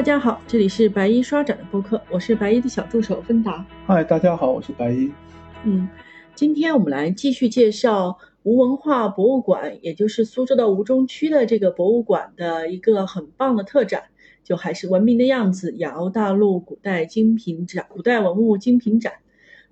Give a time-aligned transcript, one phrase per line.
[0.00, 3.66] 大家好，这里是白衣刷展的播客，我是白衣的小助手芬达。
[3.86, 5.12] 嗨，大家好，我是白衣。
[5.62, 5.86] 嗯，
[6.34, 14.04] 今天我们来继续介绍吴文化博物馆，也就是苏州的吴中区的这个博物馆的一个很棒的特展，
[14.42, 19.12] 就还是文明的样子——亚欧大陆古代精品展、古代文物精品展。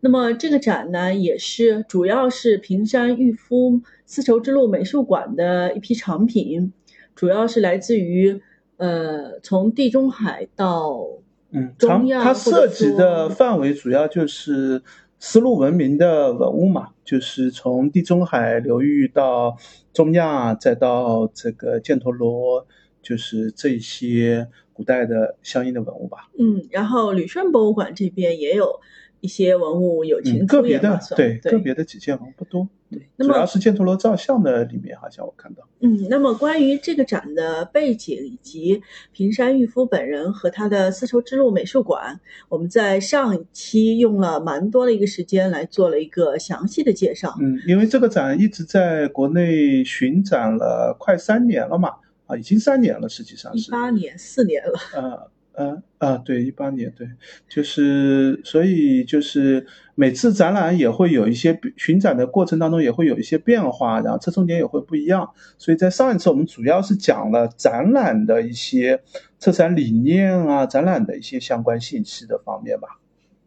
[0.00, 6.74] 那么这个展呢，也是主要是平山玉夫丝绸之路美术馆的一批藏品，
[7.14, 8.42] 主要是来自于。
[8.78, 11.06] 呃，从地中海到
[11.50, 14.82] 嗯，中亚，它涉及的范围主要就是
[15.18, 19.56] 丝路文明的文物嘛，就是从地中海流域到
[19.92, 22.66] 中亚，再到这个犍陀罗，
[23.02, 26.30] 就是这些古代的相应的文物吧。
[26.38, 28.80] 嗯，然后旅顺博物馆这边也有。
[29.20, 35.62] 一些文物有情个别的对个别的几件文物不多，对，主要是犍陀罗造像的里面好像我看到。
[35.80, 38.80] 嗯，那么关于这个展的背景以及
[39.12, 47.34] 平山玉夫本人和他的丝绸之路美术馆，我们在上一期用了蛮多的一个时间来做了一个详细的介绍。
[47.40, 51.90] 嗯，因为这个展一直在国内巡展了快三年了嘛，
[52.26, 54.72] 啊，已经三年了，实际上是一八年四年了。
[54.94, 55.30] 呃。
[55.60, 57.04] 嗯啊，对，一八年，对，
[57.48, 59.66] 就是所以就是
[60.00, 65.32] 每次展览也会有一些巡展的过程当中也会有一些变化，然后侧重点也会不一样。
[65.58, 69.02] 所以在上一次我们主要是讲了展览的一些
[69.40, 73.00] 策展理念啊，展览的一些相关信息的方面吧。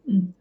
[0.04, 0.34] 嗯，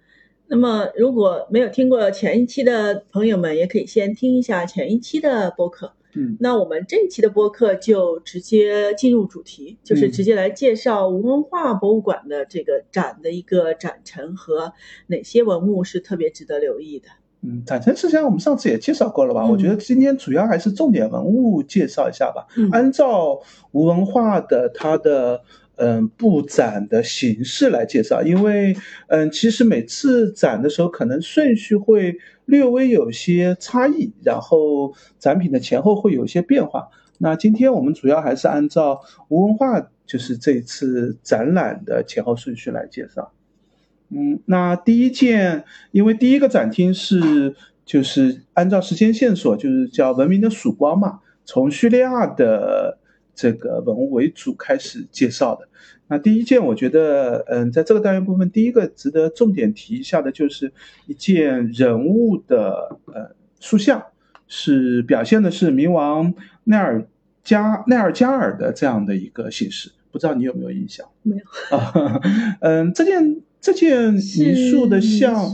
[0.47, 5.93] 那么如果没有听过前一期的朋友们，也可以先听一下前一期的播客。
[6.13, 14.73] 嗯，那我们这一期的播客就直接进入主题，就是直接来介绍吴文化博物馆的这个展的一个展陈和
[15.07, 17.07] 哪些文物是特别值得留意的。
[17.41, 19.45] 嗯，展陈之前我们上次也介绍过了吧？
[19.45, 22.45] 我觉得今天主要还是重点文物介绍一下吧。
[22.57, 25.41] 嗯，按照吴文化的它的。
[25.77, 28.75] 嗯，布展的形式来介绍，因为
[29.07, 32.15] 嗯，其实每次展的时候可能顺序会
[32.51, 36.89] 略微有些差异，然后展品的前后会有些变化。
[37.17, 43.31] 那今天我们主要还是按照吴文化就是这次展览的前后顺序来介绍。
[44.09, 52.99] 嗯，那第一件，因为第一个展厅是就是按照时间线索，就是叫文明的曙光嘛，从叙利亚的。
[53.33, 55.67] 这个文物为主开始介绍的，
[56.11, 60.73] 那第一件我觉得，嗯，在这个单元部分，第一个值得重点提一下的就是
[61.07, 64.03] 一件人物的呃塑像，
[64.45, 66.33] 是表现的是冥王
[66.65, 67.07] 奈尔
[67.45, 71.07] 加奈尔加尔的这样的一个形式，不知道你有没有印象？
[71.23, 72.19] 没有啊，
[72.59, 73.41] 嗯，这件。
[73.61, 75.53] 这件泥塑的像，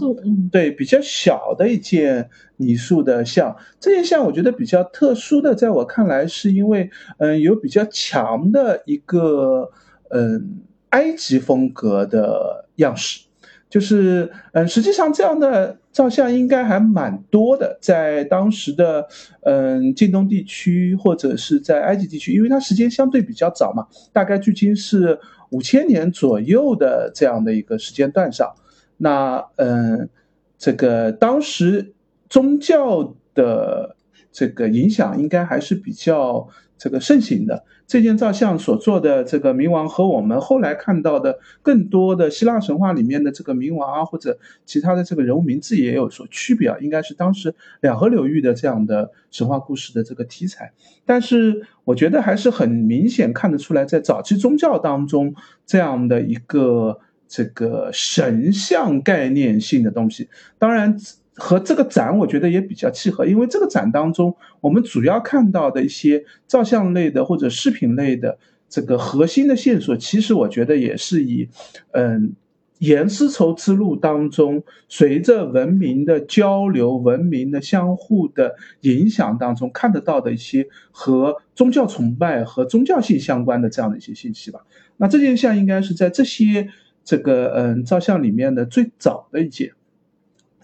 [0.50, 9.70] 对比较小的一件泥塑的像，这件像我觉得比较特殊的，在我看来是因为，嗯，有比较强的一个，
[10.10, 10.60] 嗯，
[10.90, 13.26] 埃及风格的样式，
[13.70, 19.08] 就是，嗯，实际上这样的照相应该还蛮多的，在当时的，
[19.42, 25.20] 嗯，近东地区或者是在埃及地区，因为它时间相对比较早嘛，大概距今是。
[25.50, 28.54] 五千年左右的这样的一个时间段上，
[28.98, 30.10] 那嗯，
[30.58, 31.94] 这个当时
[32.28, 33.96] 宗教的
[34.30, 37.64] 这个影响应该还是比较这个盛行的。
[37.88, 50.74] 这件造像所做的这个冥王和我们后来看到的更多的希腊神话里面的这个冥王啊，或者其他的这个人物名字也有所区别啊，应该是当时两河流域的这样的神话故事的这个题材。
[51.06, 55.34] 但是我觉得还是很明显看得出来，在早期宗教当中
[55.66, 57.00] 这样的一个
[57.30, 60.28] 这个神像概念性的东西，
[60.60, 60.98] 当然。
[61.40, 71.48] 和这个展我觉得也比较契合，因为这个展当中，我们主要看到的一些照相类的或者视频类的这个核心的线索，其实我觉得也是以，
[71.92, 72.34] 嗯，
[72.80, 84.62] 沿丝绸之路当中，随着文明的交流、文明的相互的影响当中看得到的一些和宗教崇拜和宗教性相关的这样的一些信息吧。
[84.98, 86.68] 那这件像应该是在这些
[87.06, 89.72] 这个嗯照相里面的最早的一件。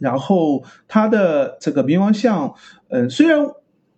[0.04, 2.54] 然后它的这个冥王像，
[2.90, 3.40] 嗯，虽然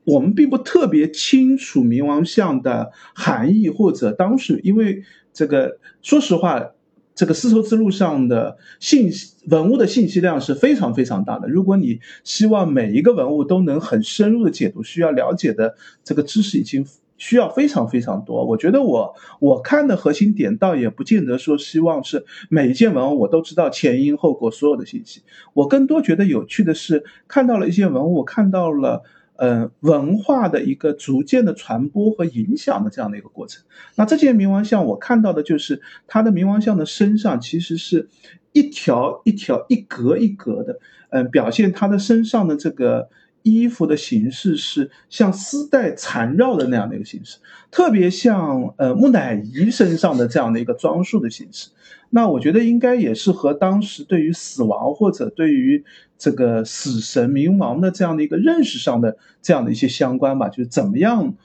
[0.04, 5.02] 我们并不特别清楚冥王像的含义，或者当时因为
[5.34, 6.74] 这个，说实话，
[7.16, 11.50] 这个丝绸之路上的信息文物的信息量是非常非常大的。
[11.50, 16.86] 如果你希望每一个文物都能很深入的解读，需要了解的这个知识已经。
[17.18, 25.22] 需要非常非常多，我觉得我我看的核心点倒也不见得说希望是每一件文物我都知道前因后果所有的信息，
[25.54, 29.04] 我更多觉得有趣的是看到了一些文物，看到了
[29.38, 33.64] 嗯文化的一个逐渐的传播和影响的这样的一个过程。
[33.96, 38.10] 那这件冥王像我看到的就是它的冥王像的身上其实是
[38.52, 40.80] 一条一条一格一格的，
[41.12, 43.08] 嗯，表现它的身上的这个。
[43.46, 47.38] 衣服的形式是像丝带缠绕的那样的一个形式，
[47.70, 51.70] 特别像呃木乃伊身上的这样的一个装束的形式。
[52.10, 55.84] 那我觉得应该也是和当时对于死亡或者对于
[56.18, 60.50] 这个死神冥王的这样的一个认识上的这样的一些相关吧。
[60.50, 61.36] 就是怎么样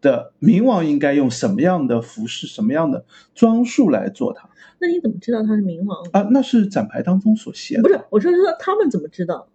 [0.00, 3.04] 的冥王应该用什么样的服饰、什么样的
[3.34, 4.48] 装束来做它？
[4.78, 6.26] 那你怎么知道他是冥王啊？
[6.30, 7.82] 那是展牌当中所写的。
[7.82, 9.48] 不是，我说说他们怎么知道？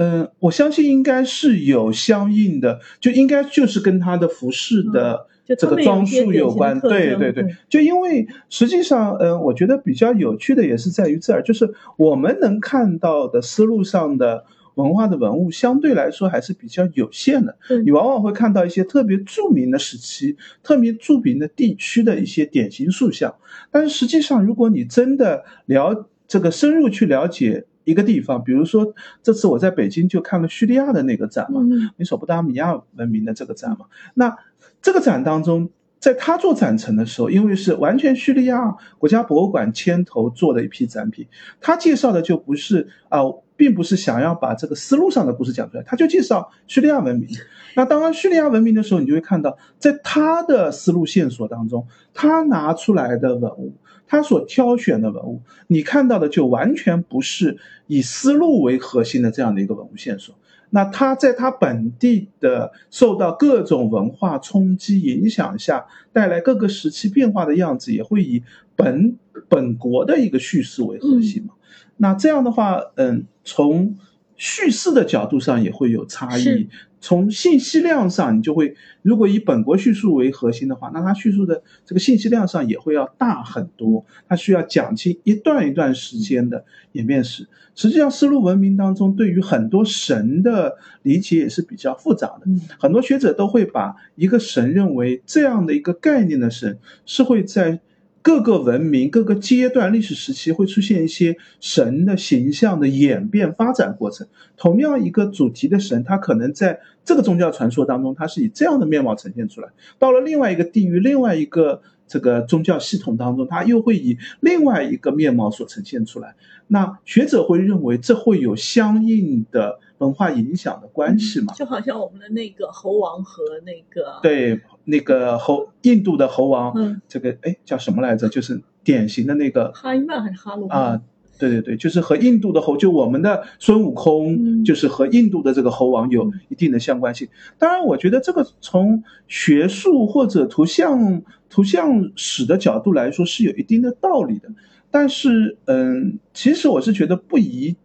[0.00, 6.80] 嗯，我相信应该是有相应的，就应该就是跟他的服饰的这个装束有关。
[6.80, 17.58] 对对对，就因为实际上，嗯，我觉得比较有趣的也是在于这儿，就是我们能看到的丝路上的文化的文物，相对来说还是比较有限的。
[17.84, 23.34] 你往往会看到一些特别著名的时期、特别著名的地区的一些典型塑像，
[23.70, 27.66] 但是实际上，如果你真的了这个深入去了解。
[27.90, 31.60] 一个地方，比如说这次我在北京就看了叙利亚的那个展嘛，
[31.96, 33.86] 美索不达米亚文明的这个展嘛。
[34.14, 34.36] 那
[34.80, 41.26] 这个展当中，在他做展陈的时候，因为是完全叙利亚国家博物馆牵头做的一批展品，
[41.60, 43.20] 他介绍的就不是啊，
[43.56, 47.28] 并不是想要把这个思路上的故事讲出来，他就介绍叙利亚文明。
[47.76, 53.74] 那当然叙利亚文明的时候，你就会看到，在他的思路线索当中，他拿出来的文物。
[54.10, 60.34] 他所挑选的文物，你看到的就完全不是以丝路为核心的这样的一个文物线索。
[60.70, 68.42] 那他在他本地的受到各种文化冲击影响下，带来各个时期变化的样子，也会以
[68.74, 69.16] 本
[69.48, 71.54] 本国的一个叙事为核心嘛？
[71.98, 73.96] 那这样的话，嗯，从
[74.34, 76.68] 叙事的角度上也会有差异。
[77.00, 84.04] 从信息量上，你就会，如果以本国叙述为核心的话，那它叙述的这个信息量上也会要大很多。
[84.28, 87.48] 它需要讲清一段一段时间的演变史。
[87.74, 92.46] 实际上，丝路文明当中对于很多神的理解也是比较复杂的。
[92.78, 97.80] 很多学者都会把一个神认为这样的一个概念的神是会在。
[98.22, 104.26] 各个文明、各个阶段、历史时期会出现一些神的形象的演变发展过程。
[104.56, 109.68] 同样一个主题的神，它可能在这个宗教传说当中，它是以这样的面貌呈现出来；
[109.98, 116.36] 到了另外一个地域、另外一个这个宗教系统当中，它又会以另外一个面貌所呈现出来。
[116.66, 121.54] 那学者会认为，这会有相应的文化影响的关系嘛？
[121.54, 124.60] 就好像我们的那个猴王和那个对。
[124.90, 128.28] 那个猴，印度的猴王，嗯，这个哎叫什么来着？
[128.28, 131.00] 就是典型的那个哈伊曼还是哈罗啊？
[131.38, 137.26] 对对对，就是和印度的猴，就我们的孙悟空，就是和印度的这个猴王有一定的相关性。
[137.56, 144.50] 当然，我觉得这个从学术或者图像图像史的角度来说是有一定的道理的。
[144.90, 147.76] 但是，嗯，其实我是觉得不宜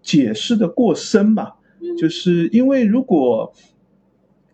[0.00, 1.56] 解释的过深吧，
[1.98, 3.52] 就是因为如果。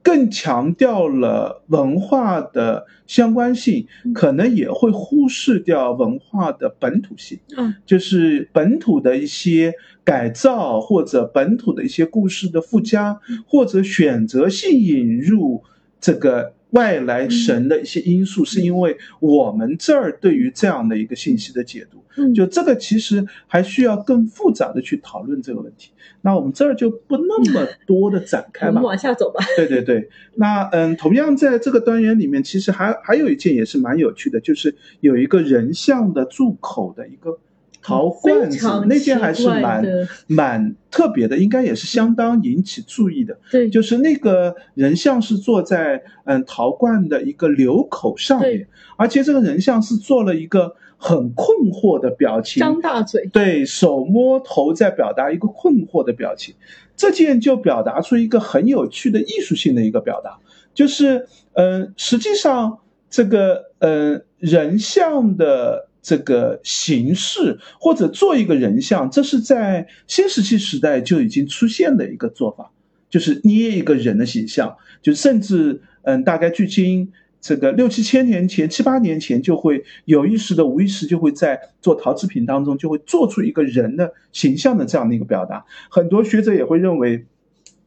[0.09, 7.39] 更强调了文化的相关性，可能也会忽视掉文化的本土性。
[7.59, 15.63] 嗯，就是本土的一些改造，或者本土的一些故事的附加，或者选择性引入
[16.01, 16.55] 这个。
[16.71, 25.91] 外来神的一些因素，是因为我们这儿对于这样的一个信息的解读，就这个其实还需要更复杂的去讨论这个问题。
[26.21, 28.73] 那我们这儿就不那么多的展开吧。
[28.73, 29.45] 我们往下走吧。
[29.57, 37.39] 对对对，那嗯，同样在这个单元里面，其实还还有一件也是蛮有趣的，就是有一个人像的入口的一个。
[37.81, 39.85] 陶罐子那件还是蛮
[40.27, 43.39] 蛮特别的，应该也是相当引起注意的。
[43.51, 48.67] 对，就是那个人像是坐在嗯陶罐的一个流口上面，
[48.97, 56.55] 而且这个人像是做了一个很困惑的表情，张大嘴，对手摸头在表达一个困惑的表情。
[56.97, 60.39] 这件就表达出一个很有趣的艺术性的一个表达，
[60.75, 65.88] 就是嗯，实际上这个嗯人像的。
[66.01, 72.71] 这个形式或者做一个人像，这是在新石器时代就已经出现的一个做法，
[73.11, 85.65] 就是捏一个人的形象，就甚至嗯，大概距今这个六七千年前、七八年前，就会有意识的、无意识就会在做陶制品当中就会做出一个人的形象的这样的一个表达。
[85.91, 87.27] 很多学者也会认为，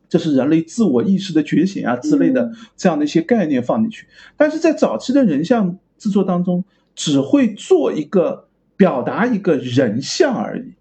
[0.10, 4.06] 这是人类自我意识的觉醒啊之类的这样的一些概念放进去。
[4.38, 6.64] 但是在早期的人像制作当中。
[6.96, 10.74] 只会做一个表达一个人像而已，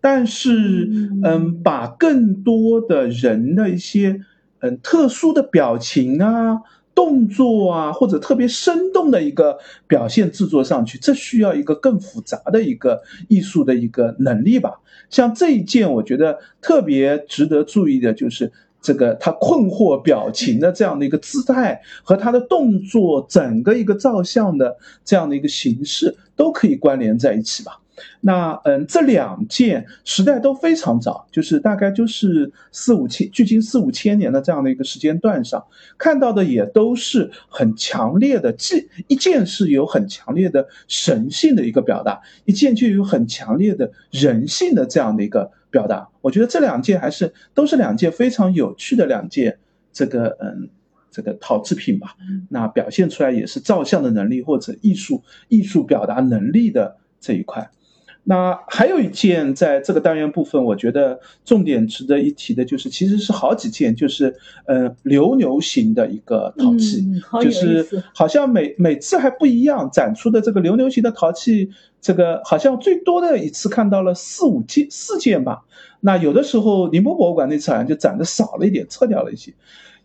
[0.00, 0.88] 但是，
[1.24, 4.20] 嗯，把更多的人的一些
[4.60, 6.60] 嗯特殊的表情啊、
[6.94, 14.80] 动作啊，或者特别生动的一个表现制作上去，这需要一个更复杂的一个艺术的一个能力吧。
[15.10, 18.52] 像这一件，我觉得特别值得注意的就是。
[18.82, 27.78] 这个他困惑表情的这样的一个姿态和他的动作，整个一个照相的这样的一个形式都可以关联在一起吧。
[28.22, 35.64] 那嗯，这两件时代都非常早，就是大概就是四五千，距今四五千年的这样的一个时间段上，
[35.98, 46.08] 看到的也都是很强烈的，既一件是有很强烈的神性的一个表达，一件就有很强烈的人性的这样的一个表达。
[46.20, 49.58] 我觉得这两件还是都是两件非常有趣的两件，
[49.92, 50.68] 这个嗯，
[51.10, 52.14] 这个陶制品吧。
[52.50, 57.68] 那表现出来也是照相的能力或者艺术艺术表达能力的这一块。
[58.24, 64.32] 那还有一件，在这个单元部分，我觉得重点值得一提的，就是其实是好几件，就是
[64.66, 67.04] 呃流牛型的一个陶器，
[67.42, 75.64] 就是好像每每次还不一样，展出的这个流牛型的陶器，这个好像最多的一次看到了四五件四件吧。
[75.98, 79.52] 那有的时候宁波博物馆那次好像就展的少了一点，撤掉了一些，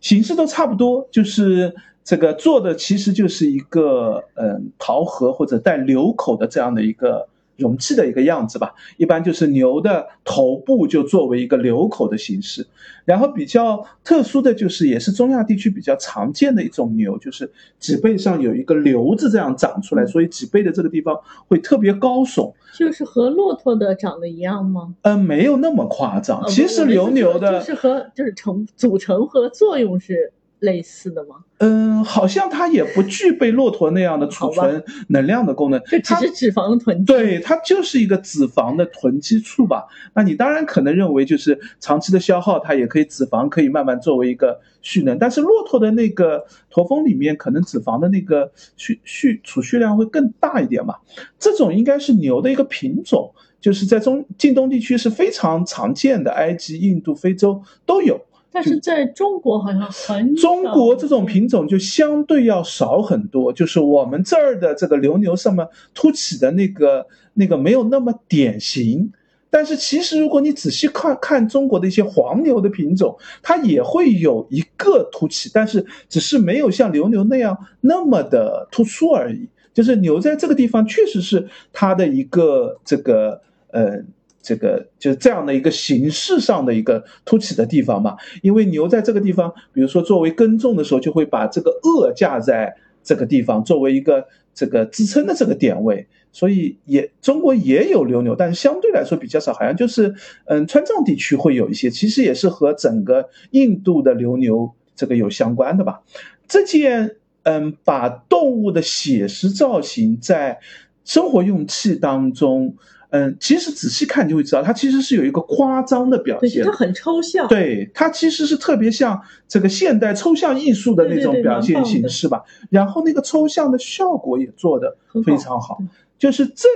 [0.00, 1.72] 形式都差不多，就是
[2.02, 7.28] 这个做的其实就是一个嗯陶盒或者带流口的这样的一个。
[7.58, 12.66] 容器的一个样子吧，一般就是牛的头部就作为一个流口的形式，
[13.04, 24.94] 然后比较特殊的就是也是中亚地区比较常见的一种牛，就是脊背上有一个瘤子这样长出来，所以脊背的这个地方会特别高耸，就是和骆驼的长得一样吗？
[25.02, 30.32] 嗯，没有那么夸张，其实牛牛的就是和就是成组成和作用是。
[30.60, 31.36] 类似的吗？
[31.58, 37.04] 嗯，好像它也不具备骆驼那样的储存能量的功能，就只是脂肪的囤积。
[37.04, 39.84] 对，它就是一个脂肪的囤积处吧。
[40.14, 45.18] 那你当然可能认为，就是长期的消耗，它也可以脂肪可以慢慢作为一个蓄能。
[45.18, 50.94] 但是骆驼的那个驼峰里面，可能脂肪的那个蓄蓄储蓄量会更大一点嘛。
[51.38, 58.20] 这种应该是牛的一个品种，就是在中近东地区是非常常见的，埃及、印度、非洲都有。
[58.50, 69.12] 但是在中国好像很中国这种品种就相对要少很多，就是我们这儿的这个流牛上面凸起的那个那个没有那么典型。
[69.50, 79.48] 但是其实如果你仔细看看中国的一些黄牛的品种，它也会有一个凸起，但是只是没有像牛牛那样那么的突出而已。
[79.74, 84.02] 就是牛在这个地方确实是它的一个这个呃。
[84.40, 100.14] 这个就是这样的一个形式上的一个凸起的地方嘛，因为牛在这个地方，比如说作为耕种的时候，就会把这个轭架在这个地方，作为一个这个支撑的这个点位，所以也中国也有流牛，但是相对来说比较少，好像就是
[100.46, 106.00] 嗯川藏地区会有一些，其实也是和整个印度的流牛这个有相关的吧。
[106.46, 110.60] 这件嗯把动物的写实造型在
[111.04, 112.76] 生活用器当中。
[113.10, 117.48] 嗯，其实仔细看就会知道，它其实是有一个夸张的表现，它很抽象。
[117.48, 122.42] 对，它其实是特别像这个现代抽象艺术的那种表现形式吧。
[122.70, 125.78] 然后那个抽象的效果也做得非常好，
[126.18, 126.68] 就是这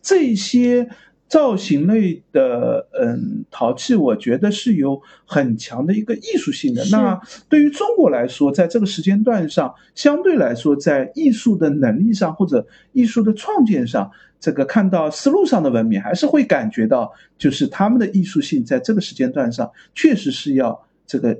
[0.00, 0.88] 这些
[1.28, 6.84] 造型类的嗯陶器，我觉得是有很强的一个艺术性的。
[6.90, 14.10] 那对于中国来说，在这个时间段上，相对来说在艺术的能力上或者艺术的创建上。
[14.40, 21.36] 这个看到丝路上的文明，还是会感觉到，就是他们的艺术性在这个时间段上，确实是要这个，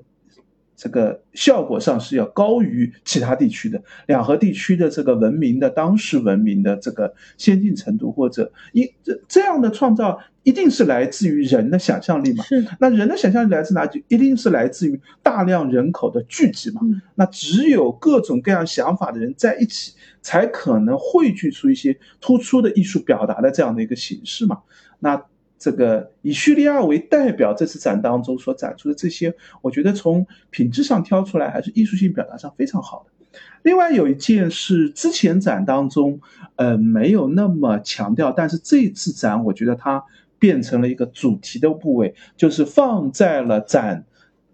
[0.79, 3.83] 这个效果上是要高于其他地区的。
[4.07, 10.19] 两河地区的这个文明的当时文明的这个先进程度，或者一这这样的创造。
[10.45, 12.43] 一定是来自于人的想象力嘛？
[12.43, 12.65] 是。
[12.81, 14.03] 那人的想象力来自哪里？
[14.09, 16.81] 一定是来自于大量人口的聚集嘛？
[17.17, 19.93] 那只有各种各样想法的人在一起，
[20.23, 24.61] 才可能汇聚出一些突出的艺术表达的这样的一个形式嘛？
[25.01, 25.23] 那
[25.59, 33.39] 这个以叙利亚为代表，这次展当中所展出的这些，我觉得从品质上挑出来，还是艺术性表达上非常好的。
[33.63, 36.21] 另外有一件是之前展当中，
[36.57, 40.05] 呃，没有那么强调，但是这次展，我觉得它。
[40.41, 44.05] 变成了一个主题的部位，就是放在了展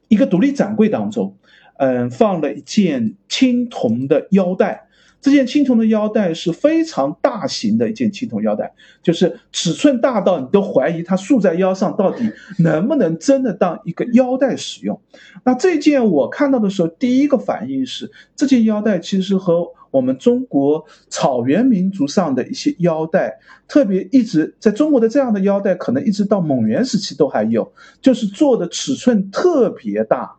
[0.09, 1.37] 一个独立展柜当中，
[1.77, 4.87] 嗯，放了一件青铜的腰带。
[5.25, 8.71] 这件青铜的腰带是非常大型的一件青铜腰带，
[9.03, 15.01] 就是尺寸大到你都怀疑它束在腰上到底能不能真的当一个腰带使用。
[15.43, 30.37] 那这件我看到的时候，第一个反应是，这件腰带其实和我们中国草原民族上的一些腰带，特别一直在中国的这样的腰带，可能一直到蒙元时期都还有，就是做的尺寸特别大。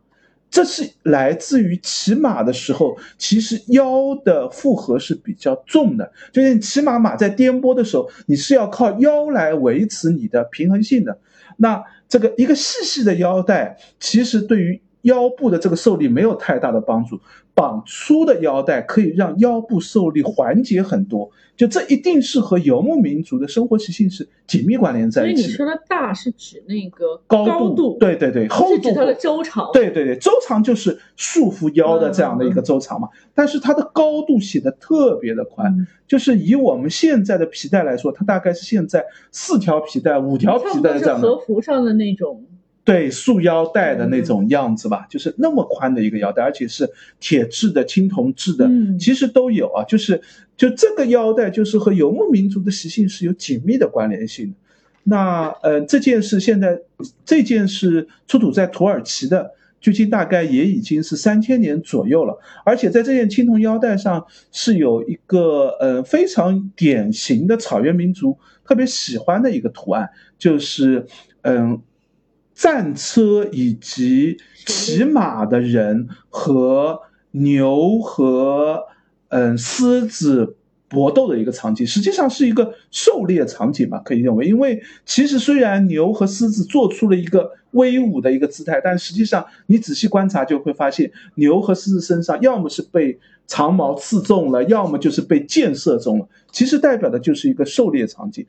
[0.49, 11.19] 这是来自于骑马的时候，其实腰的负荷是比较重的，就是骑马马在颠簸的时候，你是要靠腰来维持你的平衡性的。
[11.57, 17.19] 那这个一个细细的腰带，其实对于腰部的这个受力没有太大的帮助。
[17.55, 25.41] 绑粗的腰带可以让腰部受力缓解很多，就这一定是和游牧民族的生活习性是紧密关联在一起。
[25.41, 29.69] 所以你说的大是指那个高度，对对对，厚度是指它的周长。
[29.71, 33.07] 对对对，周长就是束缚腰的这样的一个周长嘛。
[33.33, 41.27] 但是它的高度写的特别的宽，就是以我们现在的皮带来说，它大概是现在四条皮带、五条皮带这样的。
[41.29, 42.43] 和服上的那种。
[42.85, 46.87] 对束腰带的那种样子吧，就是那么宽的一个腰带，而且是
[47.19, 49.83] 铁质的、青铜制的，其实都有啊。
[49.85, 50.21] 就是
[50.55, 54.53] 就这个腰带，就是和游牧民族的习性是有紧密的关联性的。
[55.01, 56.79] 那呃，这件事现在
[57.25, 59.51] 这件事出土在土耳其的，
[59.81, 62.37] 距今大概也已经是三千年左右了。
[62.63, 71.07] 而且在这件青铜腰带上是有一个呃非常典型的草原民族特别喜欢的一个图案，就是
[71.41, 71.81] 嗯。
[72.55, 78.85] 战车以及骑马的人和牛和
[79.27, 80.55] 嗯狮子
[80.87, 84.45] 搏斗的一个场景，实际上是一个狩猎场景吧，可以认为。
[84.45, 98.45] 因为其实虽然牛和狮子做出了一个威武的一个姿态，但实际上你仔细观察就会发现，牛和狮子身上要么是被长矛刺中了，要么就是被箭射中了，其实代表的就是一个狩猎场景。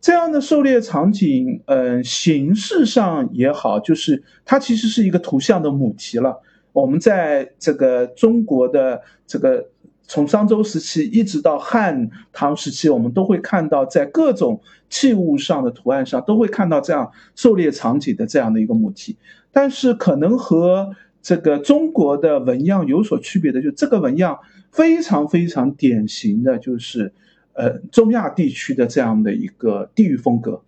[0.00, 6.40] 这样的狩猎场景，嗯，形式上也好，就是它其实是一个图像的母题了。
[6.72, 9.68] 我们在这个中国的这个
[10.04, 19.16] 从商周时期一直到汉唐时期，我们都会看到在各种器物上的图案上都会看到这样狩猎场景的这样的一个母题。
[19.50, 24.38] 但是可能和这个中国的纹样有所区别的，就这个纹样
[24.70, 27.12] 非常非常典型的就是。
[27.58, 30.62] 呃，中亚地区的这样的一个地域风格，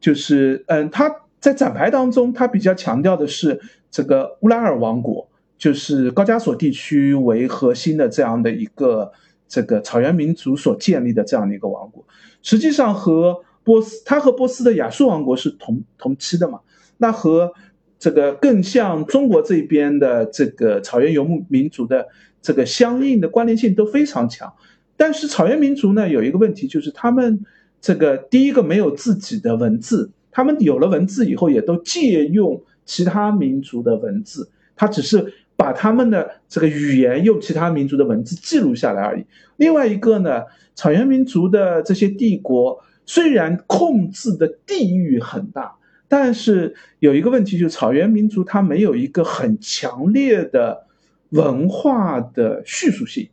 [0.00, 3.60] 就是嗯，他在展牌当中，他比较强调的是
[3.92, 9.12] 这个乌拉尔王国，就是高加索地区为核心的这样的一个
[9.46, 12.04] 这个草原民族所建立的这样的一个王国。
[12.42, 16.58] 实际上和波斯，他和波斯的亚述王国是同同期的嘛？
[16.98, 17.52] 那和
[18.00, 22.08] 这个更像中国这边的这个草原游牧民族的
[22.40, 24.52] 这个相应的关联性都非常强。
[25.02, 27.40] 但是草原民族呢，有一个问题，就是他们
[27.80, 39.24] 这个第一个没有自己的文字，他们有了文字以后，也都借用其他民族的文字，他只是把他们的这个语言用其他民族的文字记录下来而已。
[39.56, 40.42] 另外一个呢，
[40.76, 45.74] 草原民族的这些帝国虽然控制的地域很大，
[46.06, 50.86] 但是有一个问题，就是草原民族它没有一个很强烈的
[51.30, 53.28] 文化的叙述性。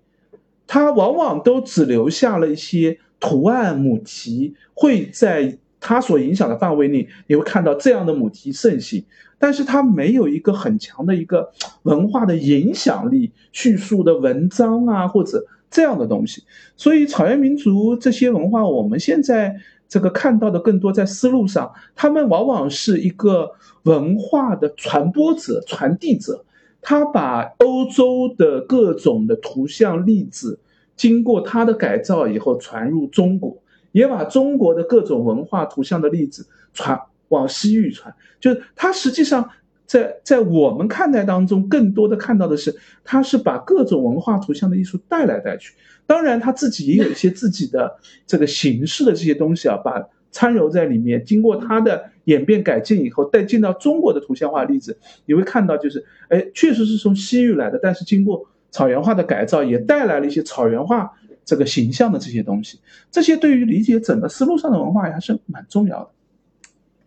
[0.71, 9.03] 它往往都只留下了一些图案母题，会在它所影响的范围内，你会看到这样的母题盛行，
[9.39, 11.49] 但是它没有一个很强的一个
[11.82, 16.43] 文化的影响力，叙述的文章啊或者这样的东西。
[16.77, 19.55] 所以草原民族这些文化，我们现在
[19.88, 23.53] 这个看到的更多在思路上，他们往往是一个
[23.84, 26.45] 文化的传播者、传递者。
[26.82, 30.60] 他把欧洲的各种的图像例子，
[30.96, 33.58] 经过他的改造以后传入中国，
[33.92, 38.13] 也把中国的各种文化图像的例子传往西域传。
[38.39, 39.50] 就是他实际上
[39.86, 45.74] 在在我们看待当中，更多的看到的是，他是把各种文化图像的艺术带来带去。
[46.08, 50.08] 当然他自己也有一些自己的这个形式的这些东西啊，把。
[50.32, 61.12] 掺揉在里面，经过它的演变改进以后，再进到中国的图像化例子，你会看到，就是，哎，确实是从西域来的，但是经过草原化的改造，也带来了一些草原化
[61.44, 62.80] 这个形象的这些东西。
[63.10, 66.10] 这些对于理解整个思路上的文化还是蛮重要的。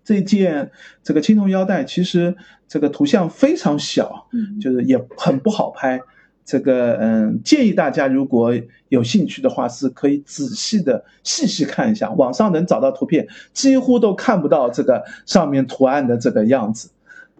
[0.05, 0.73] 这件
[1.05, 2.35] 这个青铜腰带，其实
[2.67, 4.27] 这个图像非常小，
[4.61, 6.01] 就是也很不好拍。
[6.45, 8.53] 这个嗯，建议大家如果
[8.89, 16.91] 有兴趣的话，是可以仔细的细细看一下，网上能找到图片，几乎都看不到这个上面图案的这个样子。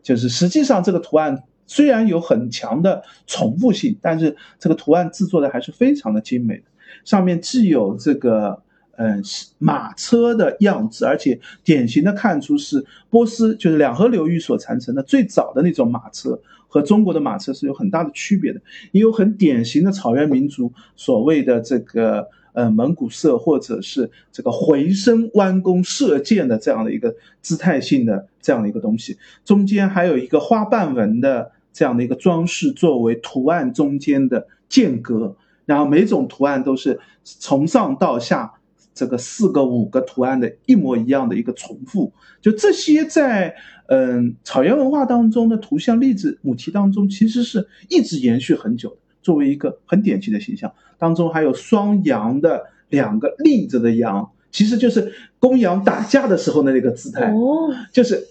[0.03, 6.63] 就是实际上这个图案虽然有很强的重复性，但是这个图案制作的还是非常的精美。
[7.05, 8.63] 上面既有这个
[8.97, 9.23] 嗯
[9.59, 16.41] 马车的样子，而且典型的看出是波斯，就是两河流域所传承的最早的那种马车。
[16.73, 38.55] 和中国的马车是有很大的区别的，也有很典型的草原民族所谓的这个呃蒙古色，或者是这个回身弯弓射箭的这样的一个姿态性的这样的一个东西，中间还有一个花瓣纹的这样的一个装饰作为图案中间的间隔，然后每种图案都是从上到下
[38.95, 43.55] 这个四个五个图案的一模一样的一个重复，就这些在
[43.89, 50.73] 嗯草原文化当中的图像例子母题当中，其实是一直延续很久的，作为一个很典型的形象。
[50.99, 58.29] 当中还有双羊的两个立着的羊，其实就是公羊打架的时候的那个姿态，哦，就是。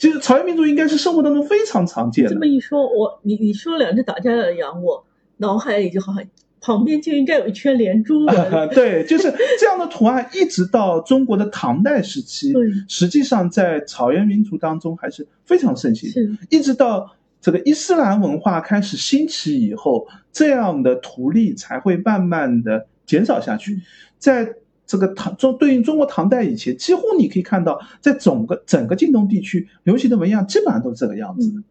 [0.00, 2.30] 其实草原民族应该是生活当中非常常见的。
[2.30, 5.04] 这么一说，我你你说两只打架的羊，我
[5.36, 6.24] 脑海里就好像
[6.60, 8.26] 旁边就应该有一圈连珠
[8.74, 12.52] 对，就是这样的图案，一直到中国的唐代时期，
[12.88, 16.10] 实际上在草原民族当中还是非常盛行。
[16.50, 23.80] 一直到这个伊斯兰文化开始兴起以后，这样的图例才会慢慢的减少下去，
[24.18, 24.54] 在。
[24.90, 31.62] 这个唐中对应中国唐代以前，几乎你可以看到，在整个整个晋东地区流行的纹样基本上都是这个样子的。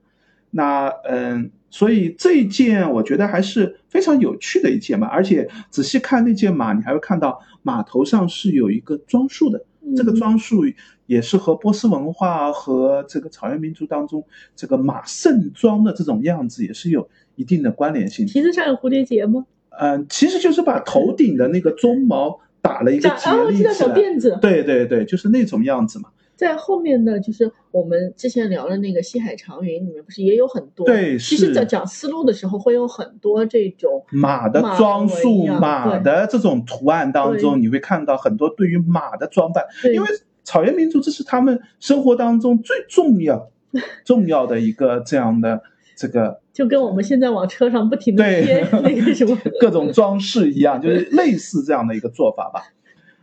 [0.51, 5.07] 那嗯，所以这一件我觉得还是非常有趣的一件嘛。
[5.07, 9.63] 而且仔细看那件马，你还会看到马头上是有一个装束的。
[9.95, 10.63] 这个装束
[11.05, 14.23] 也是和波斯文化和这个草原民族当中
[14.55, 18.25] 这个马盛装的这种样子也是有一定的关联性。
[18.25, 19.45] 蹄子上有蝴蝶结吗？
[19.79, 22.39] 嗯，其实就是把头顶的那个鬃毛。
[22.61, 26.09] 打了一个结立起来，对对对，就是那种样子嘛。
[26.39, 30.85] 在后面的就是我们之前聊的那个西海长云里面，不是也有很多？
[30.85, 40.07] 对，其实在讲丝路的时候，会有很多这种马的装束、马的这种图案当中，你会看到很多对于马的装扮，因为
[40.45, 43.51] 草原民族这是他们生活当中最重要、
[44.05, 45.61] 重要的一个这样的。
[45.97, 52.71] 这个就跟我们现在往车上不停的贴 那个什么各种装饰一样，就是类似这样的一个做法吧。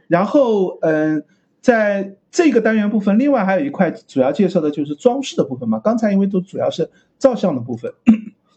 [0.09, 1.25] 然后，嗯，
[1.67, 5.81] 在这个单元部分，另外还有一块主要介绍的就是装饰的部分嘛。
[5.81, 7.93] 刚才因为都主要是照相的部分，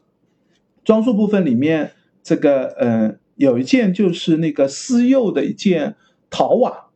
[0.86, 5.95] 装束部分里面，这个嗯，有一件就是那个丝釉的一件
[6.30, 6.91] 陶瓦。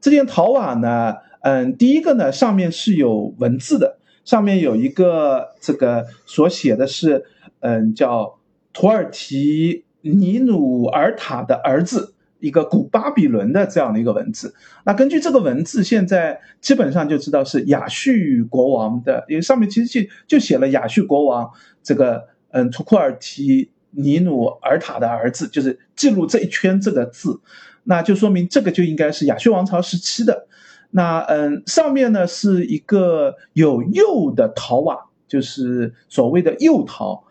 [0.00, 3.98] 这件陶瓦呢，嗯，第一个呢，上面是有文字的。
[4.24, 7.26] 上面有一个这个所写的是，
[7.60, 8.38] 嗯，叫
[8.72, 14.54] 土耳其尼努尔塔的儿子，一个古巴比伦的这样的一个文字。
[14.84, 18.10] 那根据这个文字，现在基本上就知道是亚述
[18.48, 21.50] 国王的，因为上面其实就就写了亚述国王
[21.82, 27.40] 这个，嗯，图库尔提尼努尔塔的儿子，就是记录这一圈这个字，
[27.84, 30.46] 那就说明这个就应该是亚述王朝时期的。
[30.90, 34.96] 那嗯，上面呢是一个有釉的陶瓦，
[35.26, 37.24] 就是所谓的釉陶，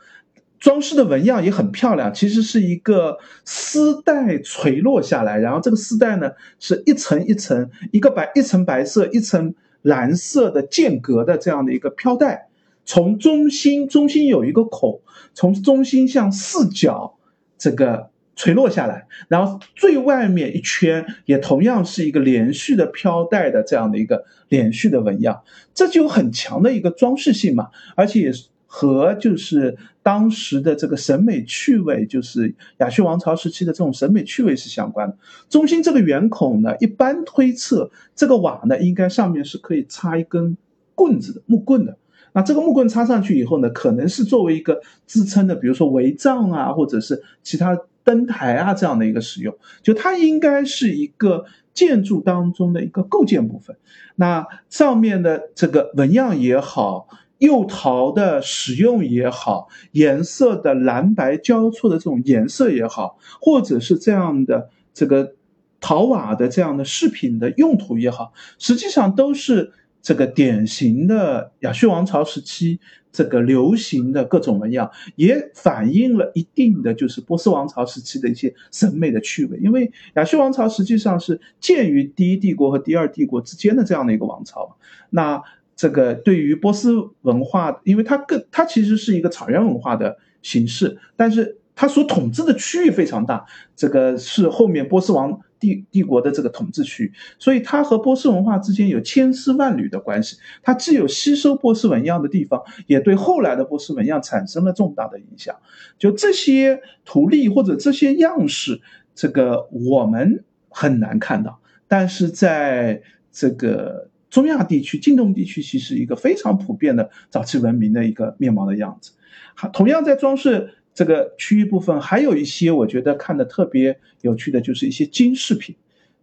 [0.59, 2.13] 装饰的纹样也很漂亮。
[2.13, 12.47] 其实是一个丝带垂落下来，然后这个丝带呢是一层一层，一个白一层白色，一层蓝色的间隔的这样的一个飘带，
[12.85, 15.01] 从中心中心有一个孔，
[15.33, 17.17] 从中心向四角
[17.57, 18.09] 这个。
[18.39, 25.41] 垂落下来，然后最外面一圈也同样是一个连续的飘带的这样的一个连续的纹样，
[25.73, 35.17] 这就很强的一个装饰性嘛，而且也是和就是当时的这个审美趣味，就是亚述王朝时期的这种审美趣味是相关的。
[35.49, 40.55] 中心这个圆孔呢，一般推测这个瓦呢，应该上面是可以插一根
[40.93, 41.97] 棍子的木棍的。
[42.33, 47.79] 那这个木棍插上去以后呢，可能是作为一个支撑的，比如说帷帐啊，或者是其他。
[48.07, 49.53] 灯台啊，这样的一个使用，
[49.83, 53.75] 就它应该是一个建筑当中的一个构建部分。
[54.15, 65.35] 那上面的这个纹样也好，釉陶的使用也好，颜色的蓝白交错的这种颜色也好，或者是这样的这个
[65.79, 69.71] 陶瓦的这样的饰品的用途也好，实际上都是
[70.01, 72.79] 这个典型的亚述王朝时期。
[73.09, 84.77] 这个流行的各种纹样也反映了一定的就是波斯王朝时期的一些审美的趣味，因为亚述王朝实际上是介于第一帝国和第二帝国之间的这样的一个王朝。
[85.09, 85.41] 那
[85.77, 93.45] 这个对于波斯文化，因为它更它其实是一个草原文化的形式，但是它所统治的区域非常大，
[93.77, 95.39] 这个是后面波斯王。
[95.59, 100.37] 帝帝国的这个统治区域，所以它和波斯文化之间有千丝万缕的关系。
[100.61, 105.55] 它既有吸收波斯纹样的地方，也对后来的波斯纹样产生了重大的影响。
[105.97, 108.79] 就这些图例或者这些样式，
[109.15, 119.11] 这个我们很难看到，但是在这个中亚地区、近东地区，其实一个非常普遍的早期文明的一个面貌的样子。
[119.55, 120.73] 好，同样在装饰。
[120.93, 125.75] 这个区域部分还有一些我觉得看的特别有趣的，就是一些金饰品，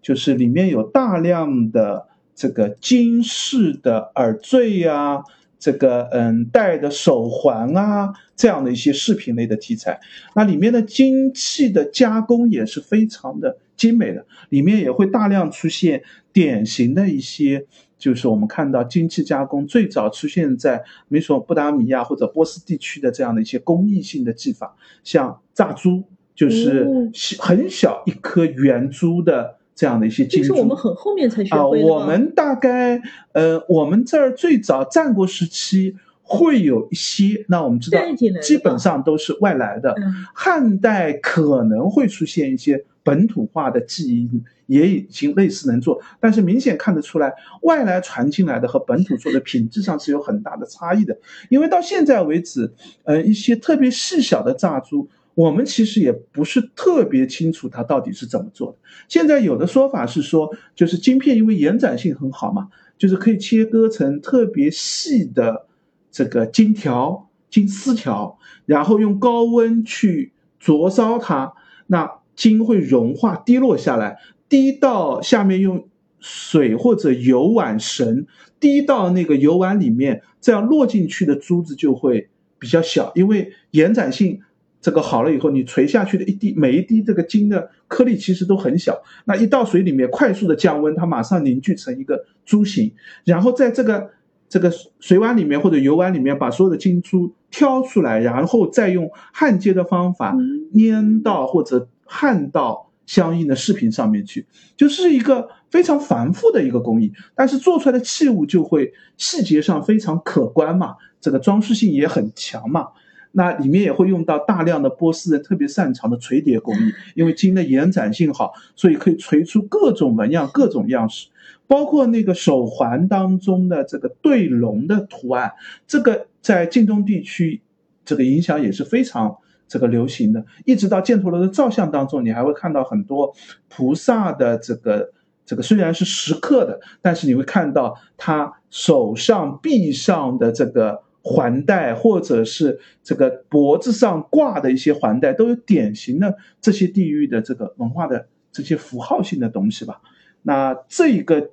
[0.02, 5.22] 就是里面有大量的这个金饰的耳坠呀，
[5.60, 10.00] 这个嗯戴的手环啊，这样的一些饰品类的题材。
[10.34, 17.64] 那里面的金器的加工也是非常的精美的，里面也会大量出现典型的一些，
[17.98, 26.04] 就是我们看到金器加工最早出现在美索不达米亚或者波斯地区的这样的一些工艺性的技法，像炸珠，
[26.34, 29.56] 就是很小一颗圆珠的。
[29.76, 33.02] 这样的一些金珠，是我们很后面才学会的我们大概，
[33.32, 37.98] 呃，我们这儿最早战国时期会有一些，那我们知道，
[38.40, 39.96] 基本上都是外来的。
[40.32, 51.16] 汉代可能会出现一些本土化的技艺，也已经类似能做，但是明显看得出来，外来传进来的和本土做的品质上是有很大的差异的。
[51.50, 52.72] 因为到现在为止，
[53.04, 55.08] 呃，一些特别细小的炸珠。
[55.36, 58.78] 我们其实也不是特别清楚它到底是怎么做的。
[59.08, 65.66] 现在有的说法是说，就是晶片因为延展性很好嘛，就是可以切割成特别细的
[66.12, 71.52] 这个金条、金丝条，然后用高温去灼烧它，
[71.88, 74.18] 那金会融化滴落下来，
[74.48, 75.88] 滴到下面用
[76.20, 78.26] 水或者油碗绳
[78.58, 84.40] 滴到那个油碗里面，这样落进去的珠子就会比较小，因为延展性。
[84.80, 92.92] 这个好了以后，你垂下去的一滴每一滴这个金的颗粒其实都很小，那一到水里面快速的降温，它马上凝聚成一个珠形，
[93.24, 94.10] 然后在这个
[94.46, 94.70] 这个
[95.00, 100.36] 水碗里面或者油碗里面把所有的金珠挑出来，然后再用焊接的方法
[100.74, 112.88] 粘到或者焊到相应的饰品上面去，就是一个非常繁复的一个工艺，但是做出来的器物就会细节上非常可观嘛，这个装饰性也很强嘛。
[113.36, 121.26] 那里面也会用到大量的波斯人特别擅长的锤叠工艺，因为金的延展性好，所以可以锤出各种纹样、各种样式，
[121.66, 125.52] 包括那个手环当中的这个对龙的图案，
[125.86, 127.60] 这个在晋东地区，
[128.04, 129.36] 这个影响也是非常
[129.74, 130.46] 这个流行的。
[130.64, 133.34] 一直到犍陀罗的造像当中，你还会看到很多
[133.68, 135.10] 菩萨的这个
[135.44, 141.02] 这个虽然是石刻的，但是你会看到他手上臂上的这个。
[141.26, 150.02] 环带或者是这个脖子上挂的一些环带，都有典型的这些地域的这个文化的这些符号性的东西吧。
[150.42, 151.48] 那这一个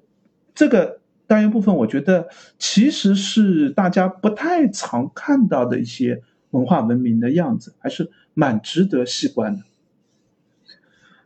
[0.54, 2.28] 这个单元部分，我觉得
[2.60, 9.64] 其实是大家不太常看到的一些文化文明的样子，还是蛮值得细观的。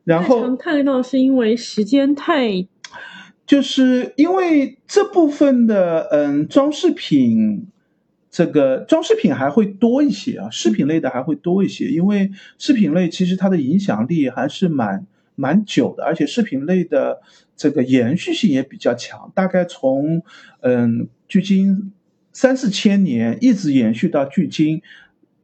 [0.03, 2.65] 然后看到是因为时间太，
[3.45, 7.67] 就是因为这部分的嗯装饰品。
[8.31, 17.21] 这个装饰品还会多一些啊，饰品类的还会多一些，因为饰品类其实它的影响力还是蛮蛮久的，而且饰品类的
[17.55, 20.21] 这个延续性也比较强，大概从
[20.59, 21.93] 嗯距今
[22.33, 24.81] 三四千年一直延续到距今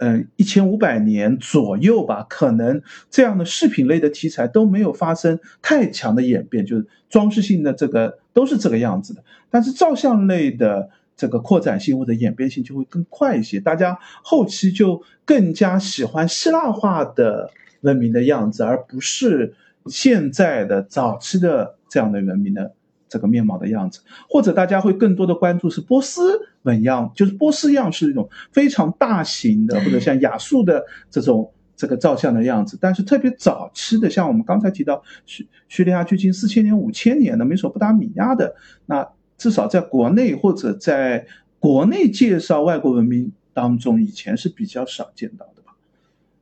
[0.01, 10.89] 嗯一千五百年左右吧，可能这样的饰品类的题材都没有发生太强的演变，就是装饰性的这个都是这个样子的，但是照相类的。
[11.17, 19.53] 这个扩展性或者演变性就会更快一些，大家后期就更加喜欢希腊化的文明的样子，而不是
[19.85, 22.73] 现在的早期的这样的文明的
[23.11, 23.99] 这个面貌的样子。
[24.27, 32.77] 或者大家会更多的关注是波斯纹样，就是波斯样是一种非常大型的，或者像亚述的这种这个造像的样子。
[32.81, 39.07] 但是特别早期的，像我们刚才提到叙叙利亚距今四千年、五千年的美索不达米亚的那。
[39.37, 41.25] 至少在国内或者在
[41.57, 45.73] 国内介绍外国文明当中，以前是比较少见到的吧。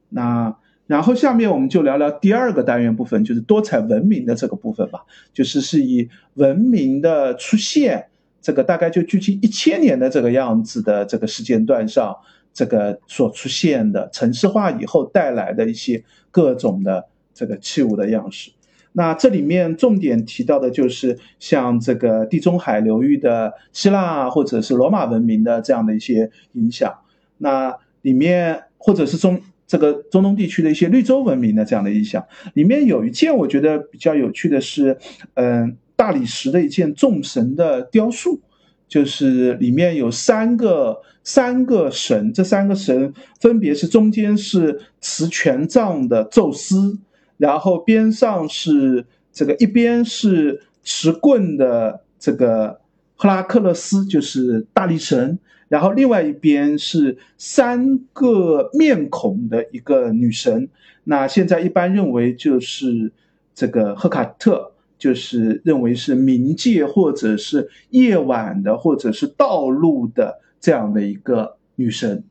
[0.09, 0.53] 那
[0.89, 5.01] 然后下面我们就聊聊第二个单元部分，就是多彩文明的这个部分吧。
[5.31, 8.07] 就是是以文明的出现，
[8.41, 12.17] 这个大概就距今一千年的这个样子的这个时间段上，
[12.51, 18.49] 这个所出现的城市化以后带来的一些各种的这个器物的样式。
[18.93, 26.91] 那这里面重点提到的就是像这个地中海流域的希腊或者是罗马文明的这样的一些影响。
[27.37, 32.25] 那里面或者是中这个中东地区的一些绿洲文明的这样的意象。
[32.55, 34.97] 里面有一件我觉得比较有趣的是，
[35.35, 38.41] 嗯，大理石的一件众神的雕塑，
[38.87, 46.97] 就是里面有三个三个神，这三个神分别是中间是持权杖的宙斯。
[47.37, 52.81] 然后边上是这个，一边是持棍的这个
[53.15, 55.37] 赫拉克勒斯，就是大力神。
[55.69, 60.67] 然后另外一边是三个面孔的一个女神。
[61.05, 63.11] 那现在一般认为就是
[63.55, 72.23] 这个赫卡特，就是认为是冥界或者是夜晚的或者是道路的这样的一个女神。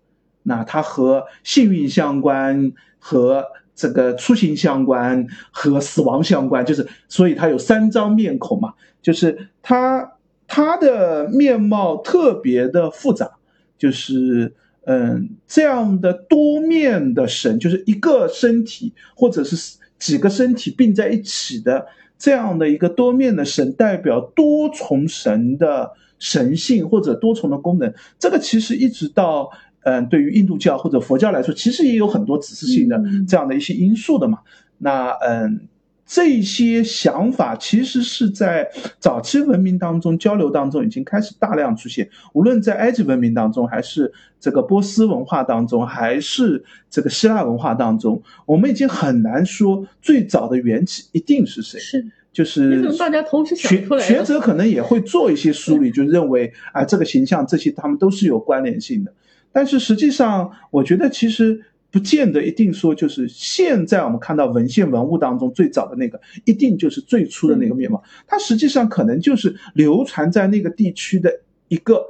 [0.43, 10.15] 那她和幸运相关，和这个出行相关，和死亡相关，就是所以她有三张面孔嘛，就是她
[10.49, 13.31] 她的面貌特别的复杂，
[13.79, 14.55] 就是
[14.87, 21.87] 嗯这样的多面的神，就是一个身体或者是几个身体并在一起的。
[22.19, 27.95] 这样的一个多面的神，代表多重神的神性或者多重的功能。
[28.19, 29.49] 这个其实一直到
[29.83, 34.39] 嗯，对于印度教或者佛教来说，其实也有很多指示性的这样的一些因素的嘛。
[34.79, 35.69] 那嗯。
[36.11, 38.67] 这些想法其实是在
[38.99, 51.79] 早期文明当中交流当中已经开始大量出现，无论在埃及文明当中，还是这个波斯文化当中，还是这个希腊文化当中，我们已经很难说最早的缘起一定是谁。
[51.79, 54.03] 是，就是大家同时想出来。
[54.03, 59.13] 学者可能也会做一些梳理，就认为啊，这个形象这些他们都是有关联性的。
[59.53, 61.65] 但是实际上，我觉得其实。
[61.91, 68.03] 不见得一定说就是现在我们看到文献文物当中最早的那个，一定就是最初的那个面貌。
[68.27, 71.33] 它实际上可能就是流传在那个地区的
[71.69, 72.05] 一个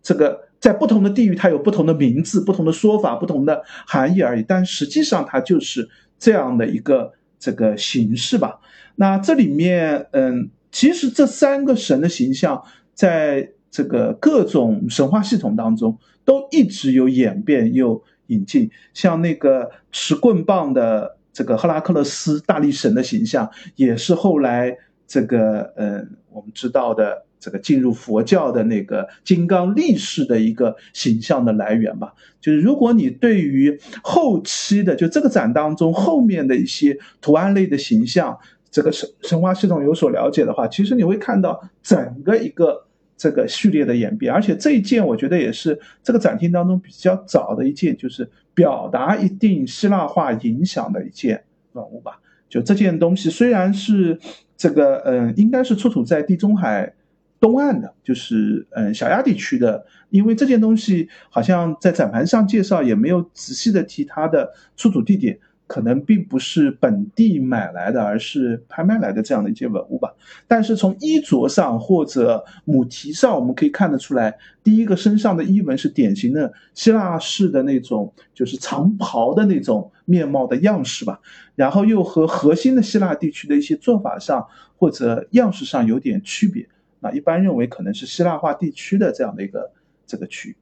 [0.00, 4.44] 这个，在不同的地域它有不同的名字、不同的说法、不同的含义而已。
[4.46, 8.60] 但实际上它就是这样的一个这个形式吧。
[8.94, 12.62] 那这里面，嗯，其实这三个神的形象
[12.94, 18.00] 在这个各种神话系统当中都一直有演变又。
[18.28, 32.14] 引进像那个持棍棒的这个赫拉克勒斯大力神的形象，也是后来这个嗯我们知道的这个进入佛教的那个金刚力士的一个形象的来源吧。
[32.40, 38.38] 就是如果你对于后期的就这个展当中后面的一些图案类的形象，
[38.70, 42.86] 这个神神话系统有所了解的话，其实你会看到整个一个。
[43.16, 52.20] 这个序列的演变，而且这一件我觉得也是这个展厅当中比较早的一件，就是表达一定希腊化影响的一件文物吧。
[52.48, 54.18] 就这件东西虽然是
[54.56, 56.92] 这个，嗯，应该是出土在地中海
[57.40, 65.38] 东岸的，就是嗯小亚地区的，因为这件东西好像在展盘上介绍也没有仔细的提它的出土地点。
[65.66, 70.14] 可能并不是本地买来的，而是拍卖来的这样的一些文物吧。
[70.46, 81.20] 但是从衣着上或者母题上，我们可以看得出来，第一个身上的衣纹是典型的希腊式的那种，就是长袍的那种面貌的样式吧。
[81.54, 84.46] 然后又和核心的希腊地区的一些做法上
[84.76, 86.68] 或者样式上有点区别。
[87.00, 89.70] 那一般认为可能是希腊化地区的这样的一个
[90.06, 90.56] 这个区域。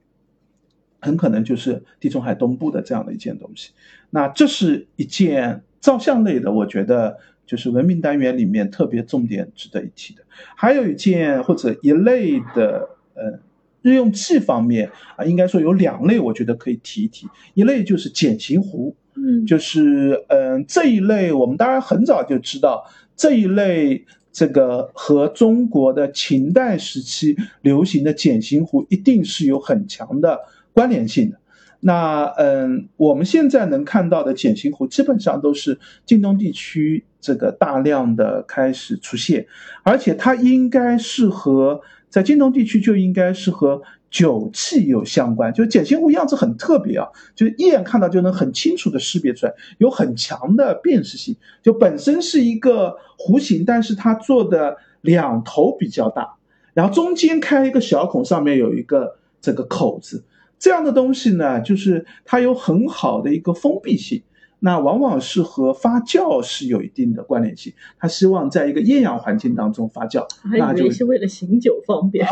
[1.03, 3.71] 很可能就是地中海东部的这样的一件东西，
[4.09, 10.21] 那这是一件照相类的，我觉得就是文明单元里面特别重点值得一提的。
[10.55, 13.37] 还有一件或者一类的，呃，
[13.81, 17.27] 日用器方面啊，应该说有两类，我觉得可以提一提。
[17.53, 30.39] 一类就是简形壶，嗯，就是嗯这一类，我们当然很早就知道这一类这个和中国的秦代时期流行的简形壶一定是有很强的。
[30.73, 31.37] 关联性的，
[31.81, 39.45] 那嗯，我们现在能看到的碱形壶基本上都是晋东地区这个大量的开始出现，
[39.83, 56.35] 而且它应该是和在晋东地区就应该是和酒器有相关，就碱形壶样子很特别啊，就一眼看到就能很清楚的识别出来，有很强的辨识性，就本身是一个弧形，但是它做的两头比较大，
[56.73, 60.23] 然后中间开一个小孔，上面有一个这个口子。
[60.59, 64.23] 这样的东西呢，就是它有很好的一个封闭性，
[64.59, 67.73] 那往往是和发酵是有一定的关联性。
[67.99, 72.25] 它希望在一个厌氧环境当中发酵，还以为是为了醒酒方便。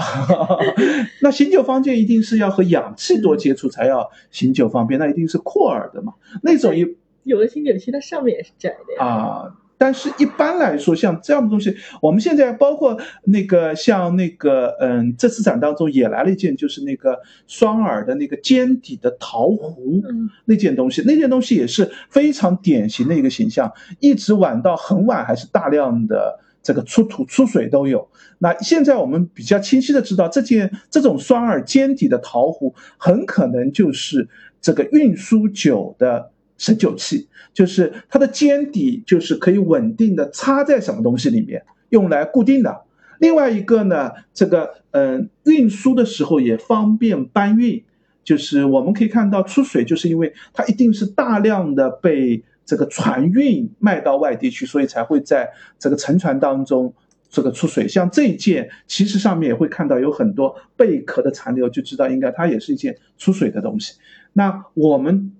[1.22, 6.14] 那醒酒方便一定是要和氧气多接触才要醒酒方便，那一定是扩耳的嘛？
[6.42, 6.88] 那种有
[7.24, 9.06] 有的醒酒器它上面也是窄的呀。
[9.06, 9.58] 啊。
[9.84, 20.00] 但是，一般来说，像这样的东西，我们现在包括那个像那个，嗯，这次展当中也来了一件，就是那个双耳的那个尖底的陶壶，
[20.46, 28.08] 那件东西，那件东西也是非常典型的一个形象，一直晚到很晚，还是大量的这个出土出水都有。
[28.38, 34.30] 那现在我们比较清晰的知道，这件这种双耳尖底的陶壶，很可能就是
[34.62, 36.31] 这个运输酒的。
[36.62, 42.84] 盛酒器就是它的尖底，就是可以稳定的插在什么东西里面，用来固定的。
[43.18, 47.84] 另外一个呢，这个嗯，运输的时候也方便搬运。
[48.24, 55.50] 就是我们可以看到出水，就是因为它一定是大量的被这个船运卖到外地去，所以才会在
[55.80, 56.94] 这个沉船当中
[57.28, 57.88] 这个出水。
[57.88, 63.96] 像这一件，其实上面也会看到有很多贝壳的残留，就知道应该它也是一件出水的东西。
[64.34, 65.34] 那我们。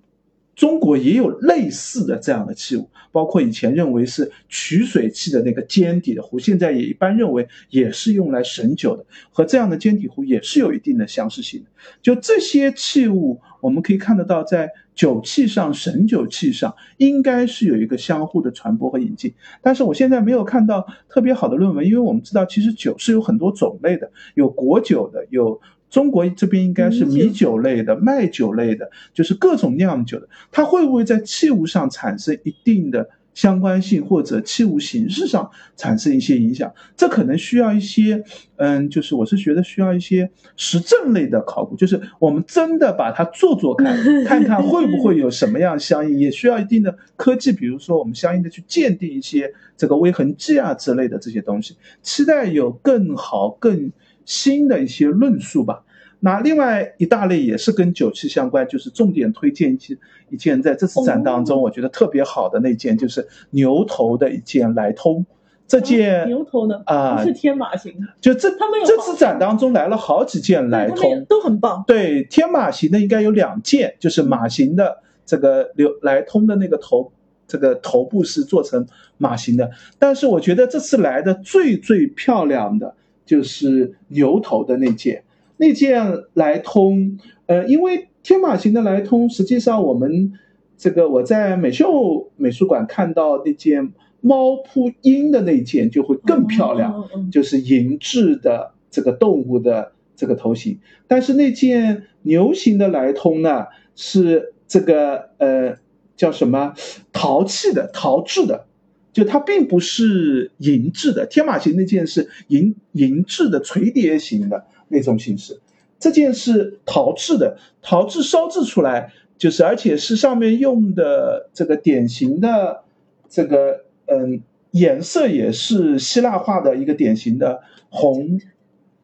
[0.54, 11.70] 中国也有类似的这样的器物，包括以前认为是取水器的那个尖底的壶，现在也一般认为也是用来盛酒的，和这样的尖底壶也是有一定的相似性的。
[12.02, 19.32] 就这些器物，我们可以看得到，在酒器上、盛酒器上，应该是有一个相互的传播和引进。
[19.62, 25.60] 但是我现在没有看到特别好的论文，因为我们知道，其实酒是有很多种类的，有果酒的，有。
[25.92, 36.72] 中国这边应该是米酒类的、麦酒类的，就是各种酿酒的，它会不会在器物上产生一定的相关性，或者器物形式上产生一些影响？
[36.96, 38.24] 这可能需要一些，
[38.56, 53.92] 嗯，就是我是觉得需要一些实证类的考古，就是我们真的把它做做看， 看看会不会有什么样相应，也需要一定的科技，比如说我们相应的去鉴定一些这个微痕迹啊之类的这些东西，期待有更好更。
[54.24, 55.84] 新的一些论述吧。
[56.24, 59.98] 那另外一大类也是跟酒器相关，就是重点推荐一件
[60.30, 65.26] 一件在这次展当中我觉得特别好的那件，就是牛头的一件来通。
[65.66, 67.92] 这件牛头呢啊，不是天马型。
[68.20, 71.82] 就这他们这次展当中来了好几件来通，都很棒。
[71.88, 77.10] 对，天马型的应该有两件，就是马型的这个流来通的那个头，
[77.48, 78.86] 这个头部是做成
[79.18, 79.70] 马型的。
[79.98, 82.94] 但是我觉得这次来的最最漂亮的。
[83.24, 85.24] 就是牛头的那件，
[85.56, 90.32] 那件来通，呃，因为天马行的来通，实际上我们
[90.76, 100.78] 这个我在美秀美术馆看到那件猫扑鹰的那件就会更漂亮，就是银质的这个动物的这个头型。
[101.06, 105.76] 但是那件牛形的来通呢，是这个呃
[106.16, 106.74] 叫什么
[107.12, 108.66] 陶器的陶制的。
[109.12, 115.60] 就它并不是银质的，天马型那件是银银质的垂叠型的那种形式，
[115.98, 122.82] 这件是陶制的，陶制烧制出来就是，而且是上面用的这个典型的
[123.28, 124.40] 这个嗯
[124.70, 127.60] 颜色也是希腊化的一个典型的
[127.90, 128.40] 红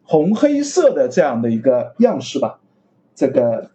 [0.03, 2.61] 红黑色的这样的一个样式吧，
[3.15, 3.71] 这个。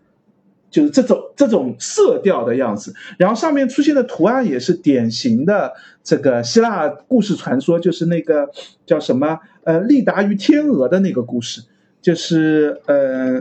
[0.73, 5.71] 就是这种这种色调的样子，然后上面出现的图案也是典型的
[6.03, 8.49] 这个希腊故事传说，就是那个
[8.83, 11.61] 叫什么呃利达与天鹅的那个故事，
[12.01, 13.39] 就是呃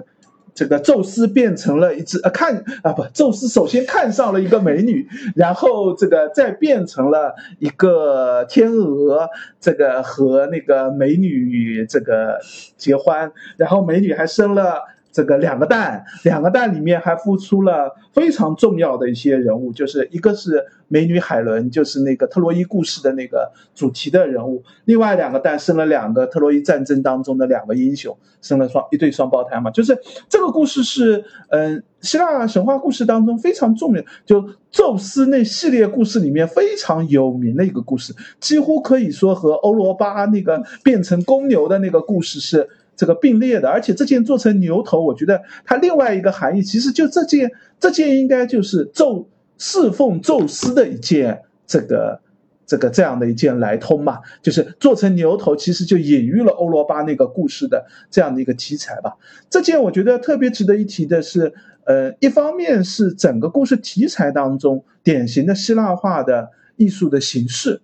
[0.52, 9.26] 这个宙斯变成了一只呃看啊不，宙斯首先看上了一个美女，然后这个再变成了一个天鹅，
[9.58, 12.38] 这个和那个美女这个
[12.76, 14.82] 结婚，然后美女还生了。
[15.12, 29.70] 这个两个蛋，两个蛋里面还孵出了非常重要的一些人物，就是一个是美女海伦，就是那个特洛伊故事的那个主题的人物；另外两个蛋生了两个特洛伊战争当中的两个英雄，生了双一对双胞胎嘛。
[29.70, 29.98] 就是
[30.30, 42.66] 这个故事是，嗯，希腊神话故事当中非常重要，就宙斯那系列故事里面非常有名的一个故事，几乎可以说和欧罗巴那个变成公牛的那个故事是。
[43.02, 47.50] 这个并列的，而且这件做成牛头，我觉得它另外一个含义，其实就这件，
[47.80, 49.28] 这件应该就是宙
[49.58, 52.20] 侍奉宙斯的一件，这个
[52.64, 59.16] 这个这样的一件来通嘛，就是做成牛头，其实就隐喻了欧罗巴那个故事的这样的一个题材吧。
[59.50, 67.80] 这件我觉得特别值得一提的是，呃，一方面是整个故事题材当中典型的希腊化的艺术的形式。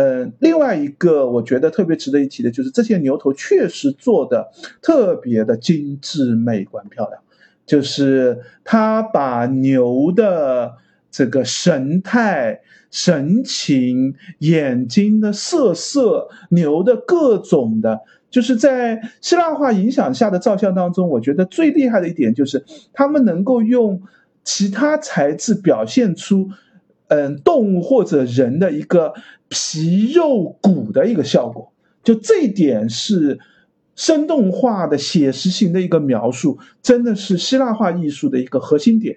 [0.00, 4.48] 嗯，另外一个我觉得特别值得一提的就是这些牛头确实做的
[4.80, 7.20] 特别的精致、美观、漂亮，
[7.66, 10.74] 就是他把牛的
[11.10, 12.60] 这个神态、
[12.92, 24.00] 神情、眼睛的色色、牛的各种的，就是在希腊化影响下的照相当中，我觉得最厉害的一点就是他们能够用
[24.44, 26.50] 其他材质表现出。
[27.08, 29.14] 嗯，动物或者人的一个
[29.48, 31.72] 皮肉骨的一个效果，
[32.04, 33.38] 就这一点是
[33.96, 39.16] 生动化的写实型的一个描述，真的是希腊化艺术的一个核心点，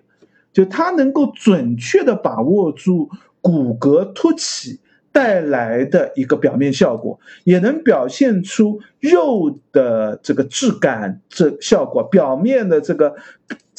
[0.54, 3.10] 就它能够准确的把握住
[3.42, 4.80] 骨骼凸起
[5.12, 13.16] 带来的一个表面效果，也能表现出肉的这个质感这效果，表面的这个。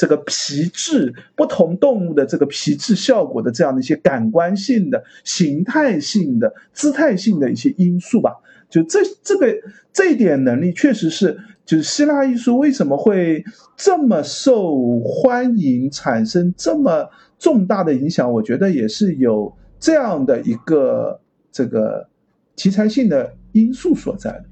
[0.02, 8.32] 这个皮质不同动物的这个皮质效果的这样的一些感官性的、形态性的、姿态性的一些因素吧，
[8.68, 9.46] 就这这个
[9.92, 13.44] 这一点能力，确实是就是希腊艺术为什么会
[13.76, 21.20] 这么受欢迎，产生这么重大的影响，我觉得也是有这样的一个
[21.52, 22.08] 这个
[22.56, 24.44] 题材性的因素所在的。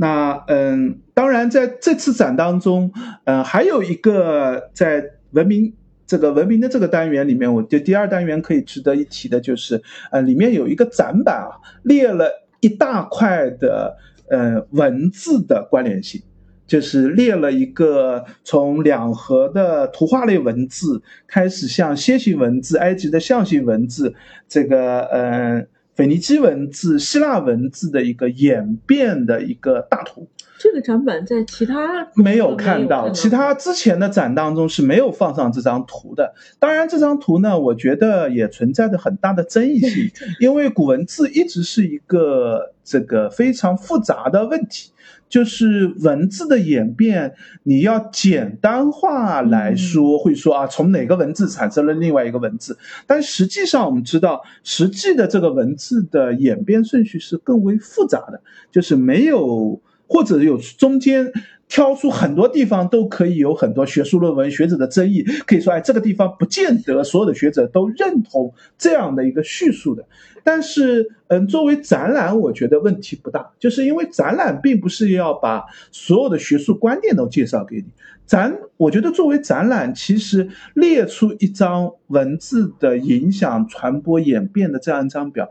[0.00, 2.90] 那嗯，当然在这次展当中，
[3.24, 5.74] 嗯，还有一个在文明
[6.06, 12.30] 这个文明的这个单元里面，我觉得第二单元可以值得一提的就是，呃，里面有一个展板啊，列了
[12.60, 13.94] 一大块的
[14.30, 16.22] 呃文字的关联性，
[16.66, 24.14] 就是列了一个从两河的图画类文字开始，像楔形文字、埃及的象形文字，
[24.48, 25.68] 这个嗯。
[26.00, 30.26] 腓尼基文字、希腊文字的一个演变的一个大图，
[30.62, 36.34] 这个展板在其他没有看到，其他之前的展当中是没有放上这张图的。
[36.58, 44.92] 当然，这张图呢，我觉得也存在着很大的争议性， 因为古文字一直是一个这个非常复杂的问题。
[45.30, 52.76] 就是文字的演变，你要简单化来说，会说啊，从哪个文字产生了另外一个文字。
[53.06, 58.42] 但实际上，我们知道，实际的这个文字的演变顺序是更为复杂的，
[58.72, 59.80] 就是没有
[60.10, 61.32] 或者有中间。
[61.72, 70.04] 挑出很多地方都可以有很多学术论文学者的争议，可以说，哎，这个地方不见得所有的学者都认同这样的一个叙述的。
[70.42, 77.84] 但是，嗯，作为展览，我觉得问题不大，就是因为展览并不是要把所有的学术观点都介绍给你。
[78.26, 85.48] 展，我觉得作为展览，其实列出一张文字的影响、传播、演变的这样一张表，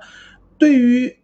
[0.58, 1.16] 对于。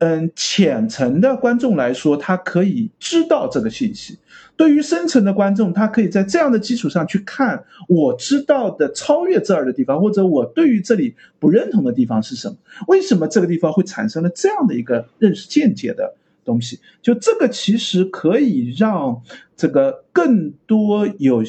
[0.00, 4.14] 嗯，浅层的观众来说，他可以知道这个信息；
[4.56, 12.56] 对于深层的观众，他可以在这样的基础上去看我知道的超越这儿的地方，或者我对于这里不认同的地方是什么？
[12.88, 16.14] 为什么这个地方会产生了这样的一个认识见解的
[16.46, 16.80] 东西？
[17.02, 19.20] 就这个其实可以让
[19.54, 21.42] 这个更多有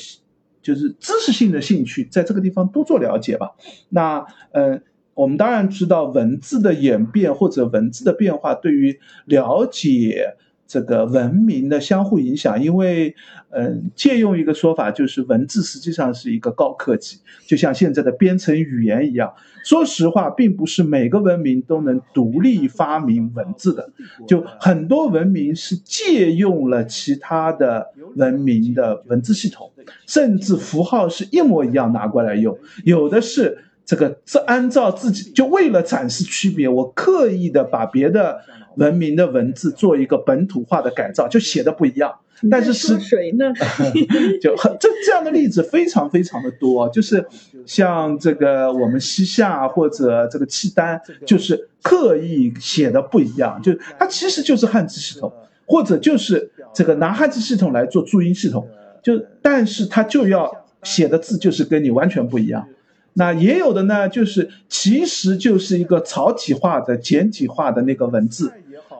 [0.61, 3.51] 就是知识性的兴趣在这个地方多做了解吧。
[3.87, 4.83] 那嗯。
[5.22, 10.34] 我们当然知道文字的演变或者文字的变化对于了解
[10.65, 13.13] 这个文明的相互影响，因为，
[13.51, 19.32] 嗯，借用一个说法，就是文字实际上是一个高科技，就像现在的编程语言一样。
[19.63, 23.91] 说实话，并不是每个文明都能独立发明文字的，
[24.28, 29.72] 就很多文明是借用了其他的文明的文字系统，
[30.07, 33.65] 甚至符号是一模一样拿过来用，有的是。
[33.91, 38.39] 这个是按照自己，就为了展示区别，我刻意的把别的
[38.77, 42.09] 文明的文字做一个本土化的改造，就写的不一样。
[42.49, 43.51] 但是是谁呢？
[44.41, 47.27] 就很这这样的例子非常非常的多，就是
[47.65, 55.29] 像这个我们西夏或者这个契丹，就是刻意写的不一样，就它其实就是汉字系统，
[55.65, 58.65] 或者就是这个拿汉字系统来做注音系统，
[59.03, 60.49] 就但是它就要
[60.81, 62.65] 写的字就是跟你完全不一样。
[63.14, 68.51] 那也有的呢，就是其实就是一个草体化的、简体化的那个文字，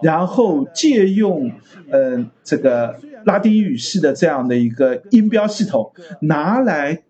[0.02, 1.50] 然后借用，
[1.92, 7.04] 嗯，这个拉丁语系的这样的一个音标系统，拿来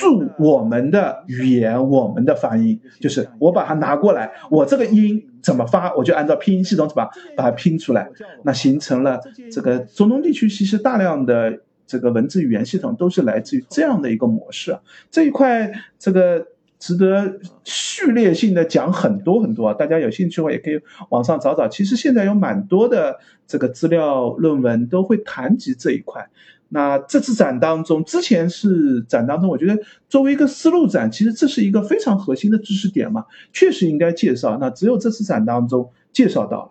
[0.00, 2.80] 助我们的语言、我们的发音。
[2.98, 8.08] 就是我把它拿过来，我这个音怎么发，我就按照拼音系统怎么把它拼出来，
[8.44, 9.20] 那形成了
[9.52, 11.58] 这个中东地区其实大量的。
[11.92, 14.80] 这个文字语言系统都是来自于这样的一个模式啊，
[15.10, 16.46] 这一块这个
[16.78, 20.80] 值得序列性的讲很多很多啊，大家有兴趣的话也可以
[21.10, 21.68] 网上找找。
[21.68, 26.30] 其实现在有蛮多的这个资料论文都会谈及这一块。
[26.70, 29.78] 那这次展当中，之前是展当中，我觉得
[30.08, 34.56] 作为一个思路展，其实这是一个非常核心的知识点嘛，确实应该介绍。
[34.58, 36.70] 那只有这次展当中介绍到了，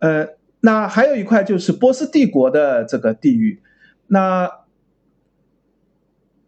[0.00, 0.35] 呃。
[0.66, 3.60] 那还有一块就是波斯帝国的这个地域，
[4.08, 4.50] 那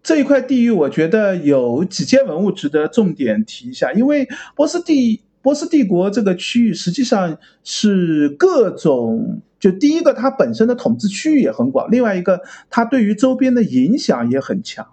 [0.02, 14.84] 这一块地域，我觉得有几件文物值得重点提一下，因为波斯帝波斯帝国这个区域实际上是各种，就第一个它本身的统治区域也很广，另外一个它对于周边的影响也很强。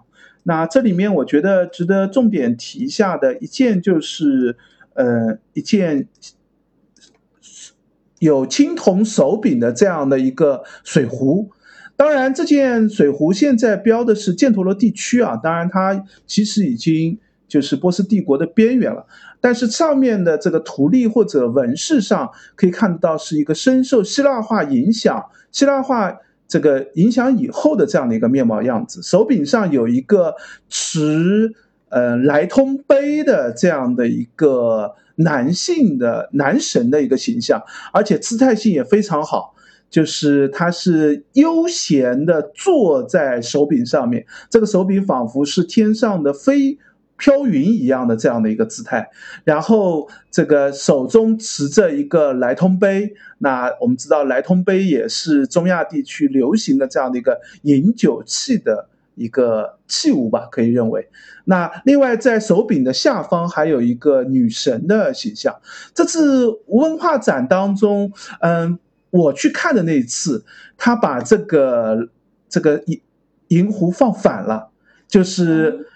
[0.44, 4.56] 那这里面我觉得值得重点提一下的一件就是，
[4.94, 6.06] 呃，一件。
[8.26, 11.48] 有青铜手柄的这样的一个水壶，
[11.96, 17.16] 当然这件水壶现在标的是犍陀罗地区啊，当然它其实已经
[17.46, 19.06] 就是波斯帝国的边缘了，
[19.40, 26.18] 但是上面的这个图例或者纹饰上可以看得到是一个深受希腊化影响，希腊化
[26.48, 30.34] 这个影响以后的这样的一个面貌样子，手柄上有一个
[30.68, 31.54] 持
[31.90, 34.96] 呃来通杯的这样的一个。
[35.16, 37.62] 男性的男神的一个形象，
[37.92, 39.54] 而且姿态性也非常好，
[39.90, 46.78] 就是他是悠闲的坐在手柄上面，这个手柄仿佛是天上的飞
[47.18, 49.08] 飘云一样的这样的一个姿态，
[49.42, 61.08] 然后这个手中持着一个来通杯，那我们知道来通杯也是中亚地区流行的这样的一个饮酒器的一个器物吧，可以认为。
[61.46, 65.56] 那另外在手柄的下方还有一个女神的形象。
[65.92, 68.78] 这次无文化展当中，嗯，
[69.10, 70.44] 我去看的那一次，
[70.76, 72.08] 他把这个
[72.48, 73.00] 这个银
[73.48, 74.70] 银壶放反了，
[75.08, 75.88] 就是。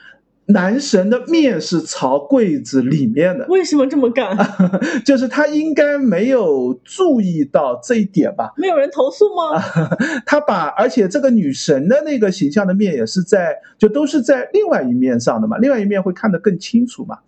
[0.52, 4.36] 男神的面是朝柜子里面的，为什么这么干？
[5.04, 8.52] 就是他应该没有注意到这一点吧？
[8.56, 9.62] 没有人投诉吗？
[10.26, 17.18] 他把，而且这个女神的那个形象的面也是在，就都是在另外一面上的嘛，另外一面会看得更清楚嘛。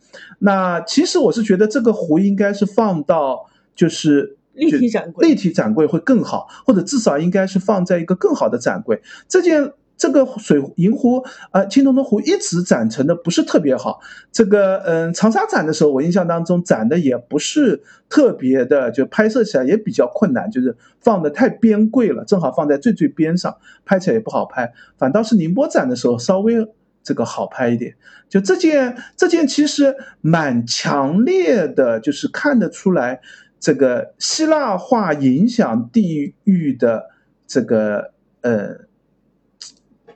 [0.41, 9.01] 那其实我是觉得这个壶应该是放到就是立体展柜，立体展柜会更好，或者至少应该是放在一个更好的展柜。
[9.29, 9.73] 这件。
[10.03, 14.01] 这个水银壶啊，青铜的壶一直展成的不是特别好。
[14.33, 24.73] 这个嗯，长沙展的时候，我印象当中展的也不是特别的，就拍摄起来也比较困难，就是放的太边柜了，正好放在最最边上，拍起来也不好拍。
[24.99, 26.67] 反倒是宁波展的时候稍微
[27.05, 27.95] 这个好拍一点。
[28.29, 33.21] 就这件这件其实蛮强烈的，就是看得出来
[33.61, 37.05] 这个希腊化影响地域的
[37.47, 38.91] 这个呃。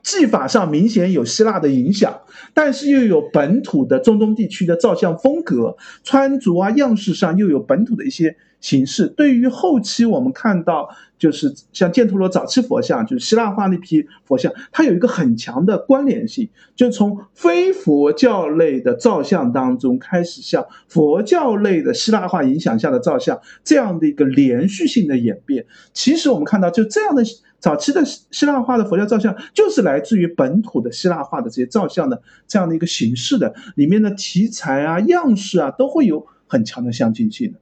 [0.07, 2.21] 技法上明显有希腊的影响，
[2.53, 9.07] 但是又有本土的中东地区的照相风格，穿着啊样式上又有本土的一些形式。
[9.07, 10.87] 对于后期我们看到，
[11.19, 25.65] 就是像犍陀罗早期佛像，就是希腊化那批佛像，它有一个很强的关联性，就从非佛教类的照相当中开始，向佛教类的希腊化影响下的照相这样的一个连续性的演变。
[25.91, 27.25] 其实我们看到就这样的。
[27.59, 37.59] 早期的希腊化的佛教造像，就是来自于本土的希腊化的这些造像的这样的一个形式的，里面的题材啊、样式啊，都会有很强的相近性的。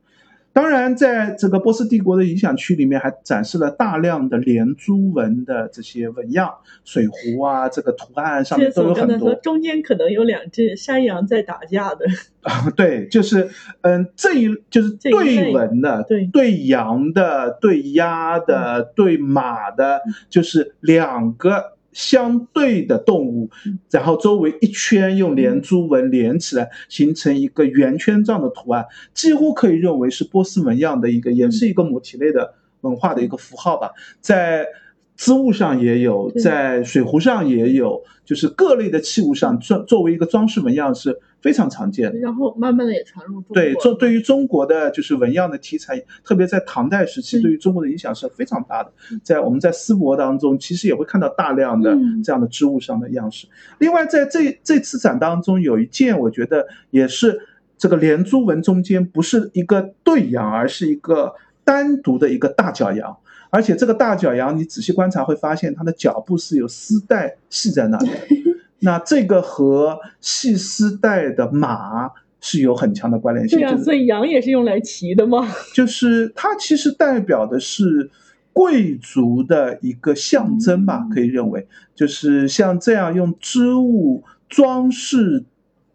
[0.56, 6.50] 当然，在这个波斯帝国的影响区里面，还展示了大量的连珠纹的这些纹样，
[6.86, 9.36] 水壶啊，这个图案上面都有很多。
[9.36, 12.06] 中间可能有两只山羊在打架的。
[12.44, 13.50] 啊，对，就是
[13.82, 20.00] 嗯，这一就是对纹的，对对羊的，对鸭的，对马的，
[20.30, 21.75] 就是两个。
[21.96, 23.50] 相对的动物，
[23.90, 28.86] 然后周围一圈用连珠纹连起来，形成一个圆圈状的图案，
[29.16, 33.90] 几乎可以认为是波斯纹样的一个，也是一个母体类的文化的一个符号吧，
[34.22, 34.68] 在。
[35.16, 42.20] 织物上也有，在水壶上也有，就是各类的器物上作作为一个装饰纹样是非常常见的。
[42.20, 43.56] 然后慢慢的也传入中国。
[43.56, 48.92] 对，中对于中国的就是纹样的题材，特别在唐代时期，对于中国的影响是非常大的。
[49.24, 53.48] 在我们在丝帛当中，其实也会看到大量的这样的织物上的样式。
[53.80, 57.40] 另外，在这这次展当中，有一件我觉得也是
[57.78, 63.16] 这个连珠纹中间不是一个对羊，而是一个单独的一个大角羊。
[63.56, 68.10] 而且这个大脚羊，你仔细观察会发现，它的脚部是有丝带系在那里。
[68.80, 73.58] 那这个和系丝带的马是有很强的关联性。
[73.58, 75.48] 对啊，所以羊也是用来骑的吗？
[75.74, 78.12] 就是它其实代表的是
[78.52, 85.46] 贵族的一个象征吧，可以认为，就是像这样用织物装饰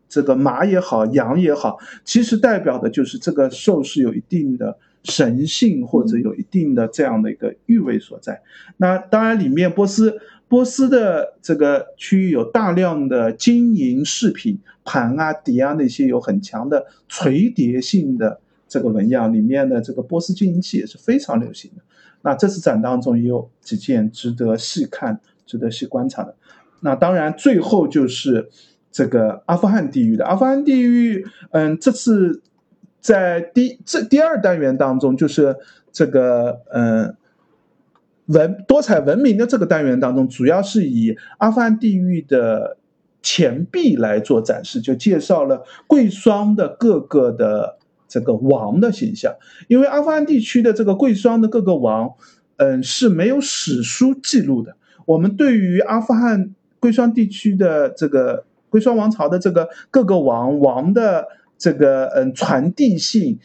[0.08, 4.78] 这个马也好，羊也好，其实代表的就是这个兽是有一定的。
[5.04, 8.42] 神性或者有一定的这样的一个意味所在。
[8.76, 21.82] 那当然，里面波斯波斯的这个区域有大量的金银饰品、盘啊、碟啊那些有很强的垂叠性的这个纹样，里面的这个波斯金银器也是非常流行的。
[22.22, 26.34] 那这次展当中也有几件值得细看、值得细观察的。
[26.80, 28.50] 那当然，最后就是
[28.92, 32.42] 这个阿富汗地域的阿富汗地域，嗯，这次。
[33.00, 35.56] 在第这第二单元当中，就是
[35.90, 37.16] 这个嗯
[38.26, 42.76] 文多彩文明的这个单元当中，主要是以阿富汗地域的
[43.22, 49.34] 钱币来做展示，就介绍了贵霜的各个的这个王的形象。
[49.66, 52.12] 因为阿富汗地区的这个贵霜的各个王，
[52.58, 54.76] 嗯是没有史书记录的。
[55.06, 61.26] 我们对于阿富汗贵霜地区的这个贵霜王朝的这个各个王王的。
[61.60, 63.38] 这个嗯，传递性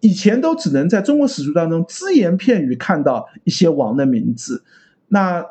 [0.00, 4.64] 以前都只能在中国史书当中只言片语看到一些王的名字。
[5.06, 5.46] 那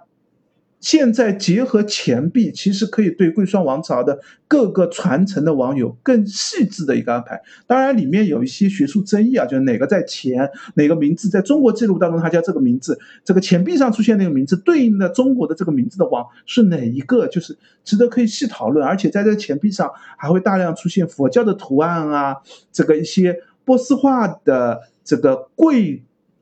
[0.82, 7.40] 现在结合钱币，其实可以对贵霜王朝的各个传承的网友更细致的一个安排。
[7.68, 18.86] 当然，里面有一些学术争议啊，就是哪个在前，哪个名字在中国记录当中它叫这个名字，这个钱币上出现那个名字对应的中国的这个名字的王是哪一个，就是值得可以细讨论。
[18.86, 22.38] 而且在这钱币上还会大量出现佛教的图案啊，
[22.72, 26.02] 这个一些波斯化的这个贵。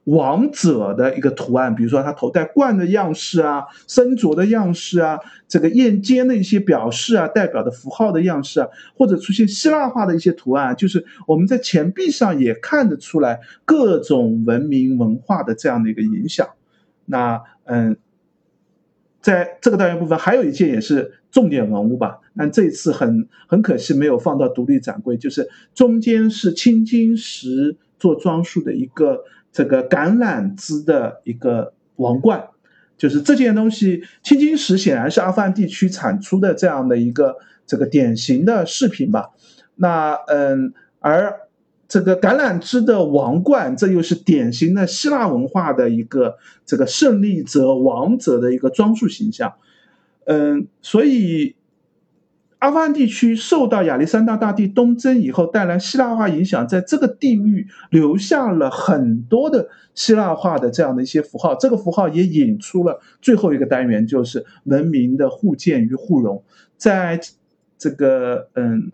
[0.09, 16.47] 王者的一个图案，比如说他头戴冠的样式啊，身着的样式啊，这个燕尖的一些表示啊，代表的符号的样式啊，或者出现希腊化的一些图案，就是我们在钱币上也看得出来各种文明文化的这样的一个影响。
[17.05, 17.97] 那嗯，
[19.21, 29.23] 在这个单元部分还有一件也是重点文物吧，但这次很很可惜没有放到独立展柜，就是中间是青金石做装束的一个。
[29.51, 32.47] 这个橄榄枝的一个王冠，
[32.97, 37.37] 就是这件东西，青金石显然是阿富汗地区产出的这样的一个
[37.67, 39.29] 这个典型的饰品吧。
[39.75, 41.33] 那嗯，而
[41.87, 49.53] 这个橄榄枝的王冠，这又是典型的希腊文化的一个这个胜利者、王者的一个装束形象。
[50.25, 51.55] 嗯，所以。
[52.59, 61.55] 阿富汗地区受到亚历山大大帝东征以后带来希腊化影响，在这个地域留下了很多的希腊化的这样的一些符号。
[61.55, 66.43] 这个符号也引出了最后一个单元，就是文明的互鉴与互融。
[66.75, 67.19] 在
[67.77, 68.91] 这个嗯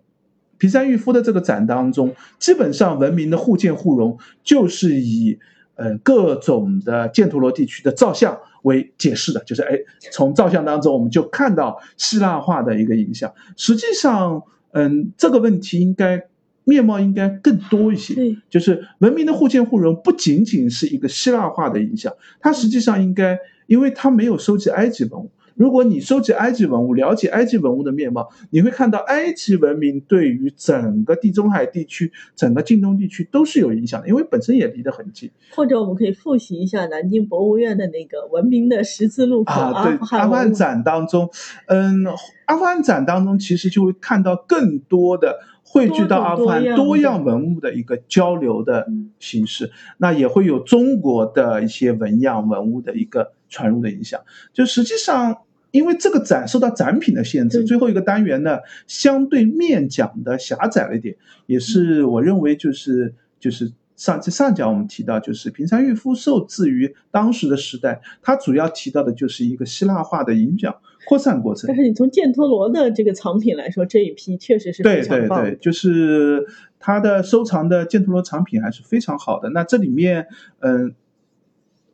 [0.57, 5.39] 皮山玉夫的这个展当中，基本上文明的互鉴互融就是以。
[5.75, 9.77] 呃，各种的犍陀罗地区的造像为解释的，就是哎，
[10.11, 13.33] 从造像当中我们就看到希腊化的一个影响。
[13.57, 16.27] 实际上，嗯，这个问题应该
[16.63, 18.15] 面貌应该更多一些，
[18.49, 25.29] 就是文明的互鉴互融不仅仅是一个希腊化的影响，它实际上应该，因为它没有收集埃及文物。
[25.55, 35.31] 如果你收集埃及文物，了解埃及文物的面貌，你会看到埃及文明对于整个地中海地区、整个近东地区都是有影响的，因为本身也离得很近。
[35.55, 41.29] 或者我们可以复习一下南京博物院的那个文明的十字路口啊，对，阿富汗展当中，
[41.67, 42.05] 嗯，
[42.45, 48.87] 阿富汗展当中其实就会看到更多的汇聚到阿富汗多样文物的一个交流的
[49.19, 54.19] 形式，那也会有中国的一些纹样文物的一个传入的影响，
[54.51, 55.37] 就实际上。
[55.75, 61.17] 因为这个展受到展品的限制，最后一个单元呢，相对面讲的狭窄了一点，
[61.47, 70.73] 也是我认为就是就是上在上讲我们提到就是平山玉夫受制于当时的时代，他主要提到的就是一个希腊化的影响
[71.05, 71.67] 扩散过程。
[71.67, 75.41] 但是你从犍陀罗的这个藏品来说，这一批确实是非常棒。
[75.41, 76.45] 对对对，就是
[76.79, 79.49] 他的收藏的犍陀罗藏品还是非常好的。
[79.49, 80.27] 那这里面，
[80.59, 80.95] 嗯。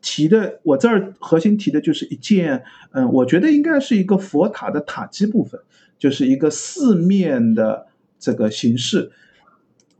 [0.01, 5.61] 提的我这儿核心提的就是一件，嗯，我觉得应该是一个佛塔的塔基部分，
[5.99, 7.85] 就是一个四面的
[8.19, 9.11] 这个形式，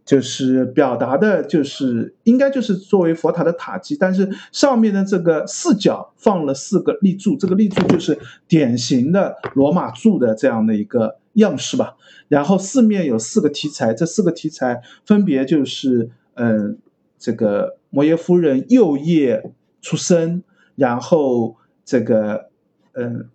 [0.04, 11.96] 就是表达的就是应该就是作为佛塔的塔基，但是上面的这个四角放了四个立柱，这个立柱就是典型的罗马柱的这样的一个样式吧。
[12.28, 16.80] 然后四面有四个题材，这四个题材分别就是嗯，
[17.20, 19.54] 这个摩耶夫人右叶。
[19.82, 20.44] 出生，
[20.76, 22.50] 然后这个，
[22.94, 23.30] 嗯，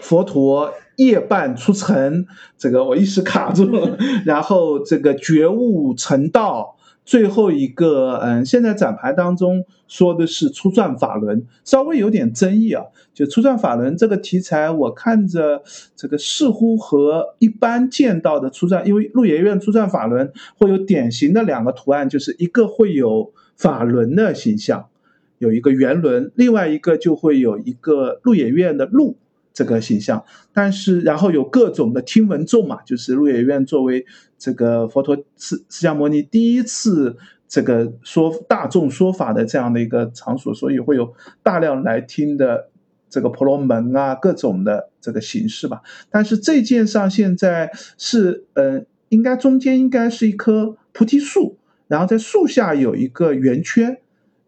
[0.00, 2.26] 佛陀夜半出城，
[2.56, 3.96] 这个我一时卡住了。
[4.24, 12.84] 然后这个觉悟成道，最后一个，嗯，现在展牌当中说的是初转法轮，稍微有点争议啊。
[13.12, 15.62] 就初转法轮这个题材，我看着
[15.94, 23.32] 这个似乎和一般见到的初转，因为鹿野苑初转法轮会有典型的两个图案，就是一个会有。
[23.56, 24.88] 法轮的形象
[25.38, 29.16] 有一个圆轮，另外一个就会有一个鹿野苑的鹿
[29.52, 34.04] 这个形象，但是然后有各种的听闻众嘛，就是鹿野苑作为
[34.38, 37.16] 这个佛陀释释迦牟尼第一次
[37.48, 42.68] 这个说大众说法的这样的一个场所，所以会有大量来听的
[43.08, 45.80] 这个婆罗门啊各种的这个形式吧。
[46.10, 51.56] 但是这件上现在是嗯，应该中间应该是一棵菩提树。
[51.88, 53.98] 然后在树下有一个圆圈，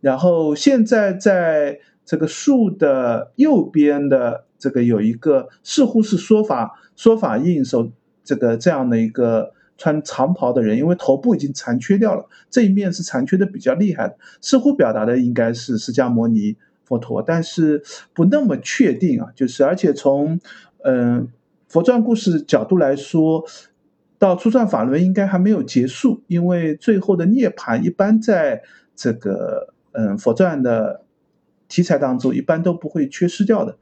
[0.00, 7.92] 然后现在在这个树的右边的这个有一个似乎是说法说法印手
[8.24, 17.82] 这个这样的一个穿长袍的人，因为头部已经残缺掉了，这一面是残缺的比较厉害的，似乎表达的应该是释迦牟尼佛陀，但是
[18.12, 20.40] 不那么确定啊，就是而且从
[20.82, 21.28] 嗯
[21.68, 23.44] 佛传故事角度来说。
[24.18, 28.62] 到初转法轮应该还没有结束，因为最后的涅槃一般在
[28.96, 31.02] 这个嗯佛传的
[31.68, 33.76] 题材当中一般都不会缺失掉的。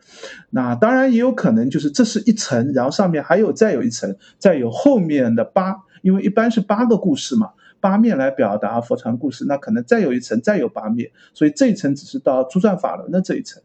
[0.51, 13.63] 那当然也有可能就是这是一层，然后上面还有再有一层，再有后面的八，因为一般是八个故事嘛，八面来表达佛传故事，那可能再有一层，再有八面，所以这一层只是到初转法轮的这一层。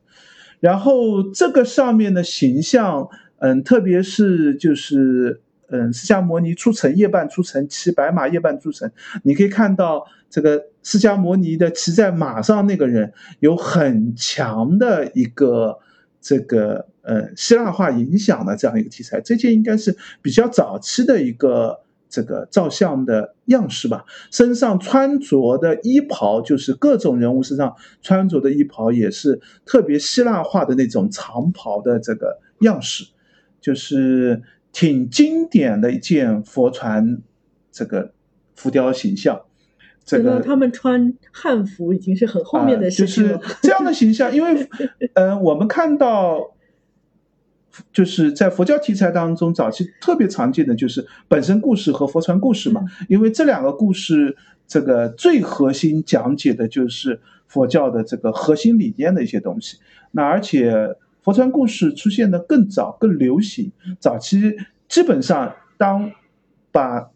[0.59, 3.09] 然后这个上面的形象，
[3.39, 5.41] 嗯，特别是就是，
[5.71, 8.91] 嗯，释迦摩尼出城夜半出城，骑白马夜半出城，
[9.23, 15.79] 你可以看到这个释迦摩尼的骑在马上那个人有很强的一个
[16.21, 21.79] 这个呃希腊化影响的这样一个题材，这件应该是比较早期的一个。
[22.13, 33.05] 这个照相的样式吧，身上穿着的衣袍就是各种人物身上穿着的衣袍，也是特别希腊化的那种长袍的这个样式，
[33.61, 34.41] 就是
[34.71, 37.21] 挺经典的一件佛传
[37.71, 38.13] 这个
[38.55, 39.41] 浮雕形象。
[40.03, 43.37] 这个他们穿汉服已经是很后面的事情了。
[43.37, 44.67] 就是这样的形象，因为
[45.13, 46.55] 呃，我们看到。
[47.93, 54.35] 就是在佛教题材当中，早期特别常见的就是本身故事和佛传故事嘛，因为这两个故事，
[54.67, 59.77] 这个最核心讲解的就是佛教的这个核心理念的一些东西。
[60.11, 64.55] 那而且佛传故事出现的更早、更流行，早期
[64.87, 66.11] 基本上当
[66.71, 67.09] 把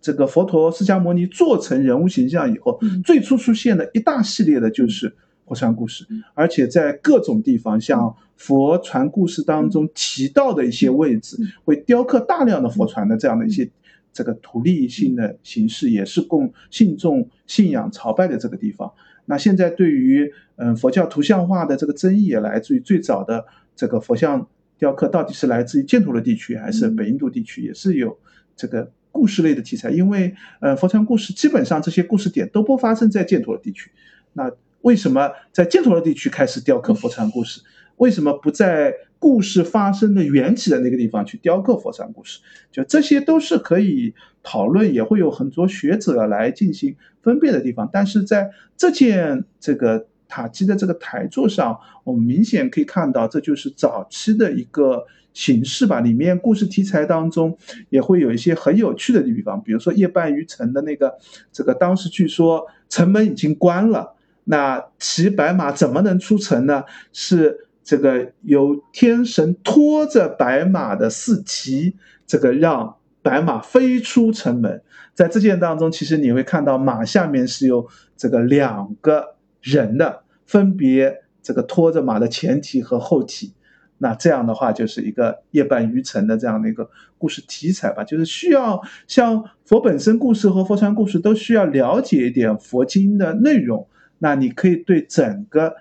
[0.00, 5.14] 这个佛陀释迦牟尼做成人物形象以后，最初出现的一大系列的就是。
[5.46, 11.36] 佛传故事，而且在各种地方，像佛传故事当中提到的一些位置，
[11.66, 13.70] 会雕刻大量的佛传的这样的一些
[14.10, 18.90] 这个图例性的形式，也是供信众信仰朝拜的这个地方。
[19.26, 23.44] 那现在对于嗯佛教图像化的这个争议，也来自于最早的
[23.74, 24.46] 这个佛像
[24.78, 28.18] 雕刻到底是来自于犍陀罗地区还是北印度地区，也是有
[28.56, 29.90] 这个故事类的题材。
[29.90, 33.90] 因为呃佛传故事基本上这些故事点都不发生在犍陀罗地区，
[34.32, 34.50] 那。
[34.84, 37.62] 为什么在犍陀罗地区开始雕刻佛传故事？
[37.96, 38.92] 为什么不在
[39.24, 42.40] 故事发生的缘起的那个地方去雕刻佛山故事？
[42.70, 44.12] 就这些都是可以
[44.42, 47.88] 讨论，也会有很多学者来进行分辨的地方。
[47.90, 56.00] 但是在这件这个塔基的这个台座上，我们明显可以看到，这就是早期的一个形式吧。
[56.00, 57.56] 里面故事题材当中
[57.88, 61.14] 也会有一些很有趣的地方，比如说夜半于城的那个
[61.50, 64.10] 这个，当时据说城门已经关了。
[64.46, 66.84] 那骑白马怎么能出城呢？
[67.14, 71.94] 是这个由天神拖着白马的四蹄，
[72.26, 74.82] 这个让白马飞出城门。
[75.12, 83.52] 在这件当中，其实你会看到马下面是有这个两个人的，分别这个拖着马的前蹄和后蹄。
[83.98, 93.86] 那这样的话，就是一个夜半渔城的这样的一个故事题材吧，就是需要像佛本身故事和佛传故事都需要了解一点佛经的内容。
[94.18, 95.74] 那你可以对整个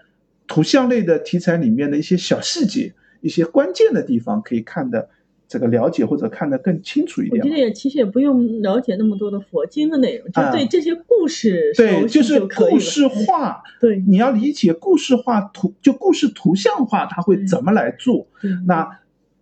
[0.53, 5.09] 图像类的题材里面的一些小细节、一些关键的地方，可以看的
[5.47, 7.41] 这个了解或者看得更清楚一点。
[7.41, 13.63] 我觉得也其实也不用了解那么多的佛经的内容，就对这些故事对，就是故事化。
[13.81, 18.27] 对，你要理解故事化图，就故事图像化，它会怎么来做？
[18.67, 18.99] 那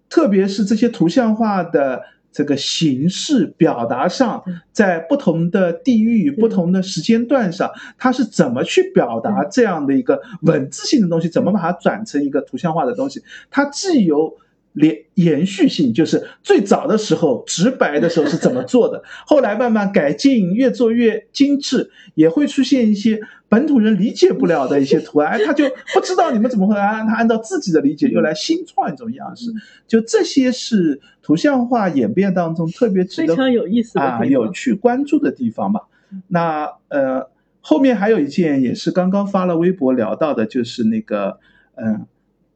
[0.09, 2.03] 特别是这些图像化的。
[2.32, 11.29] 这个形式表达上，在不同的地域、不同的时间段上，它是怎么去表达这样的一个文字性的东西？
[11.29, 13.21] 怎么把它转成一个图像化的东西？
[13.49, 14.38] 它既有。
[14.74, 23.19] 连延续性就是最早的时候直白的时候是怎么 做的，后来慢慢改进，越做越精致，也会出现一些
[23.49, 29.51] 本土人理解不了的一些图案，他就不知道你们怎么会按他按照自己的理解又来新创一种样式，
[29.88, 35.82] 就这些是图像化演变当中特别值得非常有意思啊有趣关注的地方吧。
[36.30, 41.39] 那呃后面还有一件也是刚刚发了微博聊到的，就是那个
[41.76, 42.05] 嗯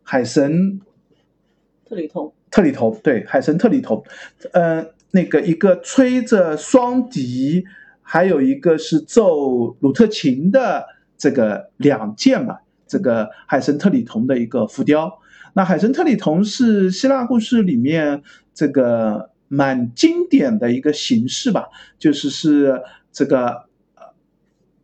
[0.01, 0.80] 海神。
[1.88, 4.04] 特里同，特里同，对，海神特里同，
[4.54, 7.64] 呃，那个一个吹着双笛，
[8.02, 10.84] 还有一个是奏鲁特琴的
[11.16, 12.58] 这个两件嘛，
[12.88, 15.20] 这个海神特里同的一个浮雕。
[15.54, 18.24] 那海神特里同是希腊故事里面
[18.54, 21.68] 这个蛮经典的一个形式吧，
[22.00, 22.82] 就是是
[23.12, 23.66] 这个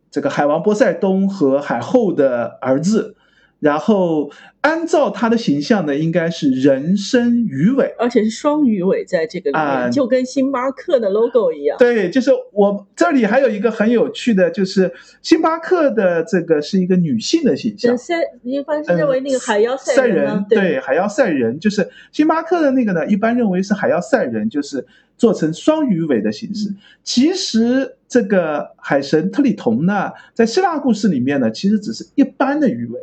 [0.08, 3.16] 这个海王波塞冬和海后的儿子。
[3.62, 4.28] 然后
[4.62, 11.78] 按照他的形象呢，应该是人身鱼尾，而且是双鱼尾，在这个里面就跟星巴克的 logo 一样。
[11.78, 14.92] 对，就是我这里还有一个很有趣的，就是
[15.22, 17.96] 星巴克的这个是一个女性的形象。
[17.96, 24.84] 赛一般是认为那个海妖赛人，对，海妖赛人就是星巴克的那个呢，一般认为是海妖赛人，就是
[25.16, 26.68] 做成双鱼尾的形式。
[27.04, 33.00] 其实这个海神特里同呢，在希腊故事里面呢，其实只是一般的鱼尾。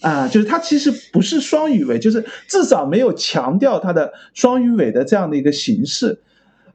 [0.00, 6.20] 啊，就是它其实不是双鱼尾，就是至少没有强调它的双鱼尾的这样的一个形式。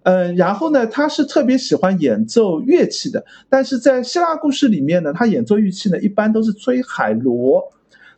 [0.03, 7.71] 嗯，然后呢，他是特别喜欢演奏乐器的，但是在希腊故事里面呢，他演奏乐器呢一般都是吹海螺，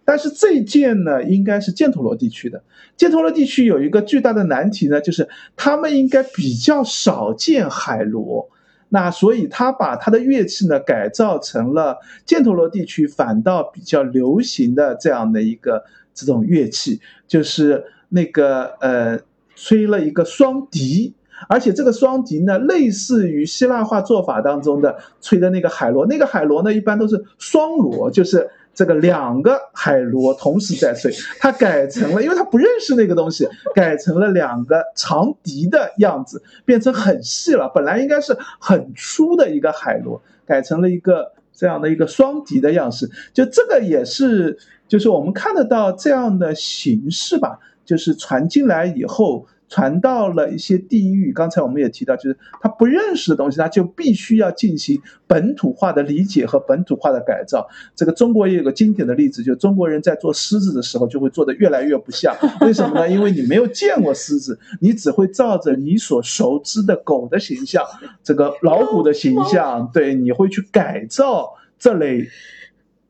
[0.06, 2.64] 但是这一件呢应该是犍陀罗地区的。
[2.98, 8.50] 犍陀罗地区有一个巨大的难题呢，就是他们应该比较少见海螺，
[8.94, 15.84] 那所以他把他的乐器呢改造成了犍陀罗地区反倒比较流行的这样的一个
[16.14, 19.20] 这种乐器，就是那个呃
[19.56, 21.16] 吹了一个双笛。
[21.50, 31.14] 而且这个双笛呢，类似于希腊化做法当中的吹的那个海螺，那个海螺呢，一般都是双螺，就是这个两个海螺同时在吹。
[31.40, 37.72] 它改成了，因为它不认识那个东西，改成了两个长笛的样子，变成很细了。
[37.74, 43.10] 本来应该是很粗的一个海螺，改成了一个这样的一个双笛的样式。
[43.34, 44.58] 就这个也是，
[44.88, 49.46] 就是我们看得到这样的形式吧，就是传进来以后。
[49.74, 57.68] 传到了一些地域，刚才我们也提到，就是他不认识的东西，他就必须要进行本土化的理解和本土化的改造。
[57.96, 62.36] 这个中国也有个经典的例子，就中国人在做狮子的时候，就会做的越来越不像。
[62.62, 63.10] 为什么呢？
[63.10, 67.84] 因为你没有见过狮子，你只会照着你所熟知的狗的形象，
[68.22, 72.28] 这个老虎的形象，对，你会去改造这类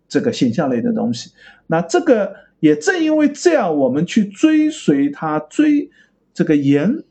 [0.08, 1.32] 这个形象类的东西。
[1.68, 5.90] 那这个也正因为这样，我们去追随他追。
[6.34, 7.04] 这个沿，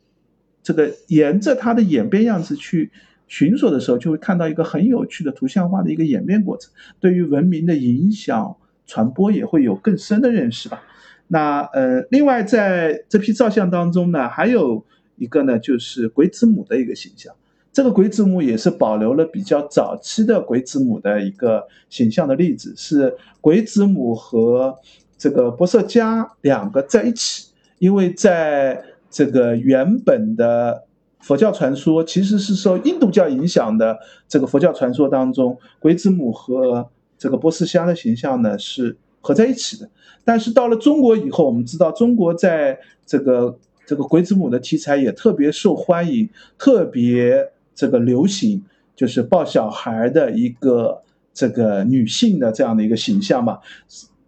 [0.62, 2.91] 这个沿着它的演变样子去
[3.29, 8.57] 寻索的时候，就会看到一个很有趣的图像化的一个演变过程，对于文明的影响
[8.87, 10.83] 传播也会有更深的认识吧。
[11.29, 14.85] 那呃，另外在这批照相当中呢，还有
[15.16, 17.35] 一个呢，就是鬼子母的一个形象。
[17.73, 24.77] 这个鬼子母也是保留了比较早期的鬼子母的一个形象的例子，是鬼子母和
[25.16, 27.47] 这个波色加两个在一起，
[27.79, 30.85] 因为在这个原本的
[31.21, 33.99] 佛教传说其实是受印度教影响的。
[34.27, 36.89] 这个佛教传说当中，鬼子母和
[37.19, 39.89] 这个波斯香的形象呢是合在一起的。
[40.25, 48.65] 但是到了中国以后，我们知道中国在这个这个鬼子母的题材也特别受欢迎，特别这个流行，
[48.97, 51.03] 就是抱小孩的一个
[51.35, 53.59] 这个女性的这样的一个形象嘛，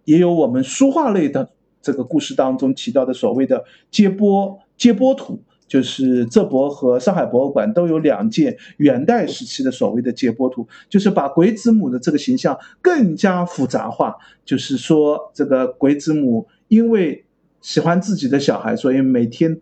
[0.04, 1.48] 也有我们书画类的
[1.80, 4.60] 这个故事当中提到的所谓的接波。
[4.84, 14.14] 接波图就是浙博和上海博物馆都有两件元代时期的所谓的接波图，就是把鬼子母的这个形象更加复杂化。
[14.44, 17.24] 就是说，这个鬼子母因为
[17.62, 19.58] 喜欢自己的小孩，所以每天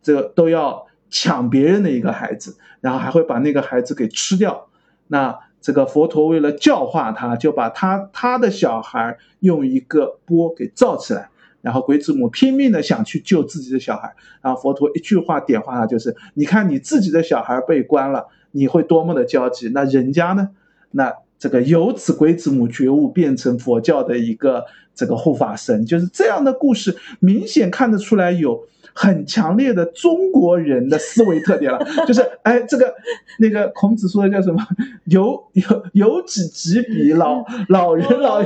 [0.00, 4.68] 这都要抢别人的一个孩子，然后还会把那个孩子给吃掉。
[5.08, 11.30] 那这个佛陀为了教化他，就把他他的小孩用一个钵给罩起来。
[11.62, 19.70] 然后鬼子母拼命的想去救自己的小孩，然后佛陀一句话点化他，就是你看你自己的小孩被关了，你会多么的焦急？
[19.70, 20.50] 那人家呢？
[20.90, 28.66] 那这个由此鬼子母觉悟，变成佛教的一个这个护法神，就是这样的故事，明显看得出来有。
[28.94, 32.92] 很强烈的中国人的思维特点了， 就是哎，这个
[33.38, 34.62] 那个孔子说的叫什么？
[35.06, 38.42] 有有有己及彼，老老人老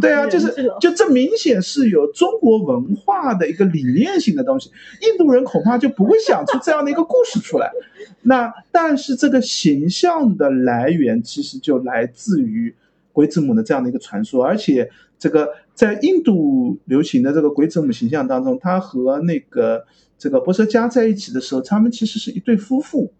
[0.00, 4.70] 对啊，就是就这明显是有中国文化的一个理念性的东西。
[5.02, 7.68] 印度人恐怕就不会想出这样的一个故事出来。
[8.22, 12.72] 那但是这个形象的来源其实就来自于
[13.12, 14.88] 鬼子母的这样的一个传说，而且
[15.18, 15.48] 这个。
[15.80, 19.86] 在印度流行的这个鬼子母形象当中，他和那个
[20.18, 23.14] 这个波斯迦在一起的时候，他们其实是一对夫妇。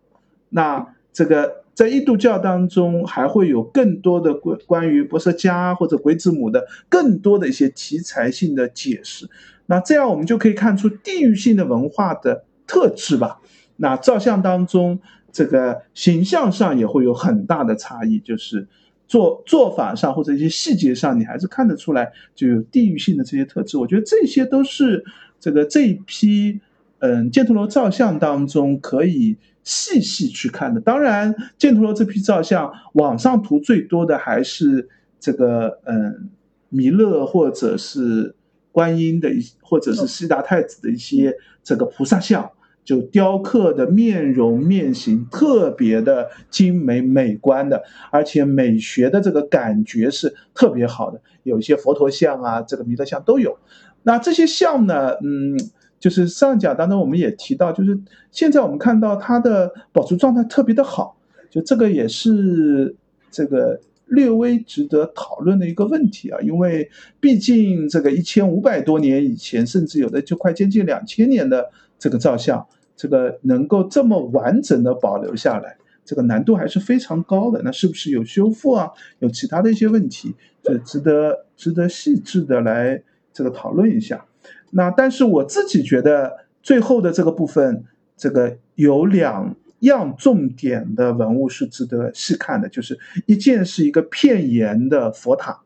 [0.51, 9.27] 那这个在印度教当中，还会有更多的关关于波斯迦或者鬼子母的更多的一些题材性的解释。
[9.65, 13.41] 那这样我们就可以看出地域性的文化的特质吧。
[13.77, 15.01] 那照相当中，
[15.33, 18.69] 这个形象上也会有很大的差异，就是。
[19.11, 23.77] 做做法上或者一些细节上，你还是看得出来就有地域性的这些特质。
[23.77, 25.05] 我觉得这些都是
[25.41, 26.61] 这个这一批
[27.01, 30.81] 嗯犍陀罗照相当中可以细细去看的。
[30.81, 34.89] 当然，犍陀罗这批照相网上图最多的还是
[35.19, 36.31] 这个嗯
[36.69, 38.37] 弥勒或者是
[38.71, 41.35] 观音的一或者是悉达太子的一些
[41.65, 42.49] 这个菩萨像。
[42.85, 51.21] 就雕刻的面容面型特别的精美美观的，而且美学的这个感觉是特别好的。
[51.43, 53.59] 有一些佛陀像啊，这个弥勒像都有。
[54.03, 55.59] 那这些像呢，嗯，
[55.99, 57.99] 就是上讲当中我们也提到，就是
[58.33, 61.17] 现在我们看到它的保存状态特别的好，
[61.51, 62.97] 就这个也是
[63.31, 71.71] 这个略微值得讨论的一个问题啊，因为毕竟这个一千五百多年以前，甚至有的就快接近两千年的
[72.01, 77.63] 这个造像，这个能够这么完整的保留下来，这个难度还是非常高的。
[77.63, 78.91] 那是不是有修复啊？
[79.21, 80.35] 有其他的一些问题，
[80.65, 83.01] 这值得值得细致的来
[83.33, 84.25] 这个讨论一下。
[84.73, 87.85] 那但是我自己觉得最后的这个部分，
[88.17, 89.55] 这个有两。
[89.81, 95.59] 样重点的文物是值得细看的，就是一件是一个片岩的佛塔，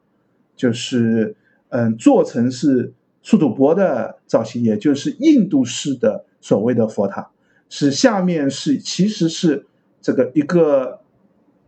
[0.55, 1.35] 就是
[1.71, 2.93] 嗯做成是
[3.25, 7.29] 苏土钵的造型，也就是印度式的所谓的佛塔，
[7.69, 9.67] 是下面是其实是
[10.01, 11.01] 这个一个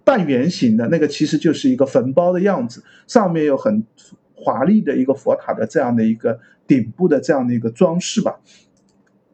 [0.05, 3.83] 半圆形的那个，其实就是一个坟包的样子，上面有很
[4.35, 6.39] 华丽的一个佛塔的这样的一个
[6.69, 8.39] 顶部的这样的一个装饰吧，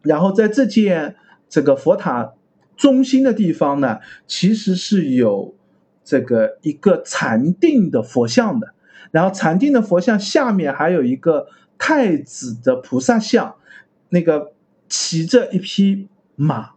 [0.00, 1.16] 然后在这件
[1.50, 2.32] 这个佛塔。
[2.74, 5.54] 中心的地方呢，其实是有
[6.02, 8.72] 这个一个禅定的佛像的，
[9.12, 11.46] 然后禅定的佛像下面还有一个
[11.84, 13.56] 太子的菩萨像，
[14.10, 14.52] 那个
[14.88, 16.06] 骑着一匹
[16.36, 16.74] 马，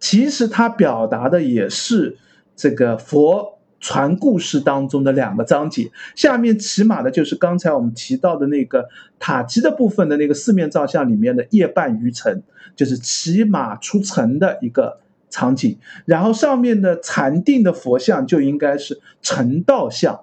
[0.00, 2.16] 其实它表达的也是
[2.56, 5.90] 这个佛传故事当中的两个章节。
[6.16, 8.88] 下面骑马的就是刚才我们提到的那个
[9.18, 12.42] 塔基的部分的那个四面造像里面的夜半于城，
[12.74, 15.00] 就是骑马出城的一个。
[15.30, 20.20] 场景，然后上面的禅定的佛像就应该是成道像，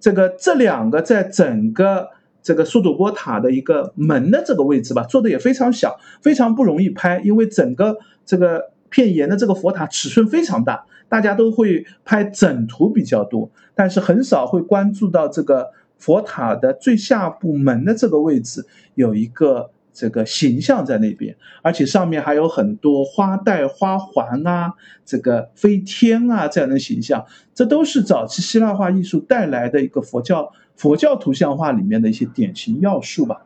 [0.00, 2.08] 这个这两个在整个
[2.46, 19.70] 这个苏土波塔的一个门的这个位置吧，做的也非常小，非常不容易拍，因为整个这个片岩的这个佛塔尺寸非常大，大家都会拍整图比较多，但是很少会关注到这个佛塔的最下部门的这个位置有一个。
[19.98, 24.74] 这个形象在那边，而且上面还有很多花带、花环啊，
[25.06, 27.24] 这个飞天啊这样的形象，
[27.54, 33.42] 这都是早期希腊化艺术带来的一个佛教佛教图像画里面的一些典型要素吧。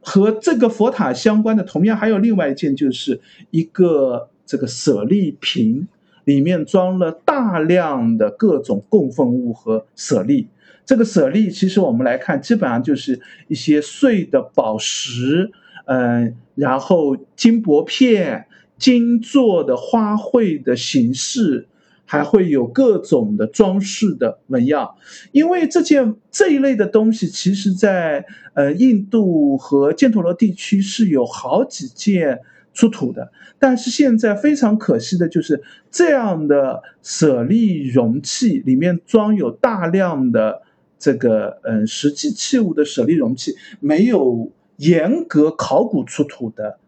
[0.00, 3.20] 和这个佛塔相关的，同样还有另外一件，就是
[3.50, 5.86] 一个这个舍利瓶，
[6.24, 10.48] 里面装了大量的各种供奉物和舍利。
[10.86, 15.50] 这个舍利，其实我们来看，基本上就是一些碎的宝石，
[15.84, 18.46] 嗯，然后金箔片、
[18.78, 21.68] 金做的花卉的形式，
[22.08, 24.96] 还会有各种的装饰的纹样。
[25.30, 32.40] 因为这件这一类的东西，其实在呃印度和犍陀罗地区是有好几件
[32.72, 40.62] 出土的，但是现在非常可惜的就是这样的舍利容器里面装有大量的。
[41.00, 46.80] 这个嗯，实际器物的舍利容器没有严格考古出土的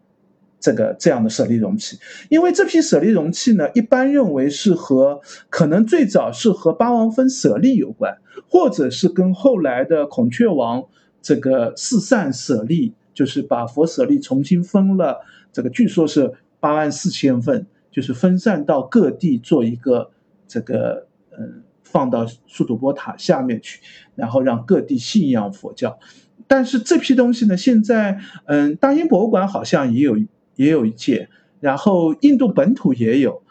[0.61, 1.99] 这个这样的舍利容器，
[2.29, 10.85] 因为这批舍利容器呢，一般认为是和可能最早是和八王分舍利有关，或者是跟后来的孔雀王
[11.21, 15.19] 这个四散舍利，就是把佛舍利重新分了，
[15.51, 16.31] 这个据说是
[16.61, 20.11] 八万四千份，就是分散到各地做一个
[20.47, 21.07] 这个
[21.37, 21.63] 嗯。
[21.83, 23.81] 放到苏土波塔下面去，
[24.15, 25.99] 然后让各地信仰佛教。
[26.47, 30.17] 但是这批东西呢，现在嗯，大英博物馆好像也有
[30.55, 31.29] 也有一件，
[31.59, 33.41] 然后印度本土也有。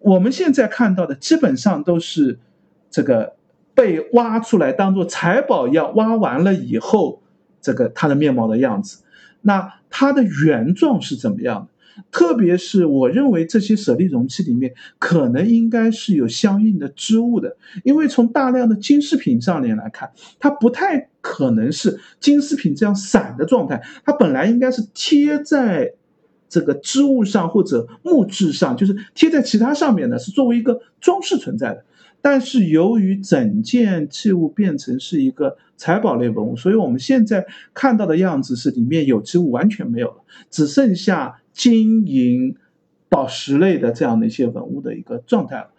[0.00, 2.38] 我们现在看到的基本上都是
[2.90, 3.34] 这个
[3.74, 7.22] 被挖出来当做财宝一样挖完了以后，
[7.60, 9.02] 这个它的面貌的样子。
[9.42, 11.68] 那它的原状是怎么样的？
[12.12, 25.94] 特别是我认为这些舍利容器里面可能应该是有相应的织物的，因为从大量的金饰品上面来看，它不太可能是金饰品这样散的状态，它本来应该是贴在
[26.48, 31.84] 这个织物上或者木质上，就是贴在其他上面的，是作为一个装饰存在的。
[32.20, 40.16] 但是由于整件器物变成是一个财宝类文物，所以我们现在看到的样子是里面有机物完全没有了，
[40.50, 41.40] 只剩下。
[41.58, 42.54] 金银、
[43.08, 45.70] 宝石类的这样的一些文物的一个状态了，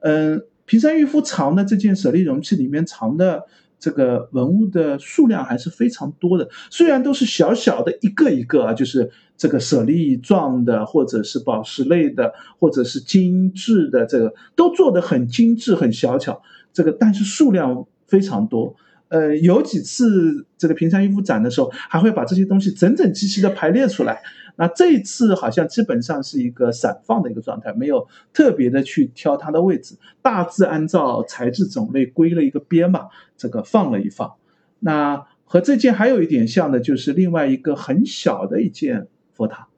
[0.00, 3.44] 嗯，平山玉夫藏的这件舍利容器里面藏的
[3.78, 16.42] 这个文物的数量还是非常多的，虽然都是小小的一个一个啊，就是这个舍利状的，或者是宝石类的，或者是精致的，这个都做的很精致、很小巧，
[16.72, 18.74] 这个但是数量非常多。
[19.08, 24.20] 呃，有几次这个平山玉夫展的时候，还会把这些东西整整齐齐的排列出来。
[24.60, 34.34] 那这一次好像基本上是一个散放的一个状态，没有特别的去挑它的位置，大致按照材质种类归了一个编吧，这个放了一放。
[34.80, 39.68] 那和这件还有一点像的，就是另外一个很小的一件佛塔，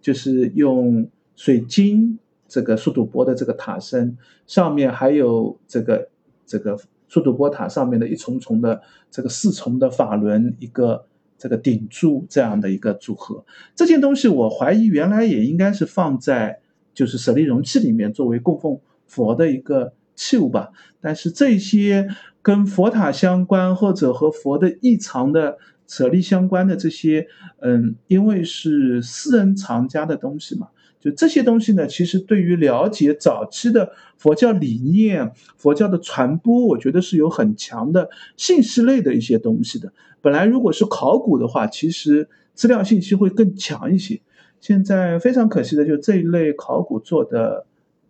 [0.00, 1.06] 就是用
[1.36, 2.18] 水晶
[2.48, 6.08] 这个苏土钵的这个塔身，上面还有这个
[6.46, 8.80] 这个苏土波塔上面的一重重的
[9.10, 11.04] 这个四重的法轮，一个
[11.40, 13.44] 这个顶柱这样的一个组合。
[13.74, 16.60] 这件东西我怀疑原来也应该是放在
[16.92, 20.68] 就是舍利容器里面作为供奉佛的一个器物吧。
[21.00, 22.06] 但是这些
[22.42, 25.56] 跟佛塔相关或者和佛的异常的
[25.88, 27.26] 舍利相关的这些，
[27.60, 30.68] 嗯，因为是私人藏家的东西嘛。
[31.00, 39.92] 就这些东西呢，其实对于了解早期的佛教理念、佛教的传播，我觉得是有很强的信息类的一些东西的。
[40.20, 44.20] 本来如果是考古的话，其实资料信息会更强一些。
[44.60, 47.64] 现在非常可惜的，就这一类考古做的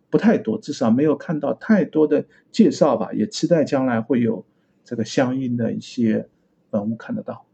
[0.09, 3.13] 不太多，至少没有看到太多的介绍吧。
[3.13, 4.43] 也期待将来会有
[4.83, 6.27] 这个相应的一些
[6.71, 7.45] 文物看得到。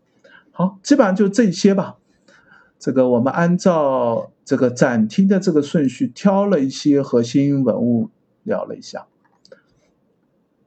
[0.49, 1.97] 好，基本上就这些吧。
[2.80, 8.10] 这个我们按照这个展厅的这个顺序挑了一些核心文物
[8.44, 9.06] 聊了一下。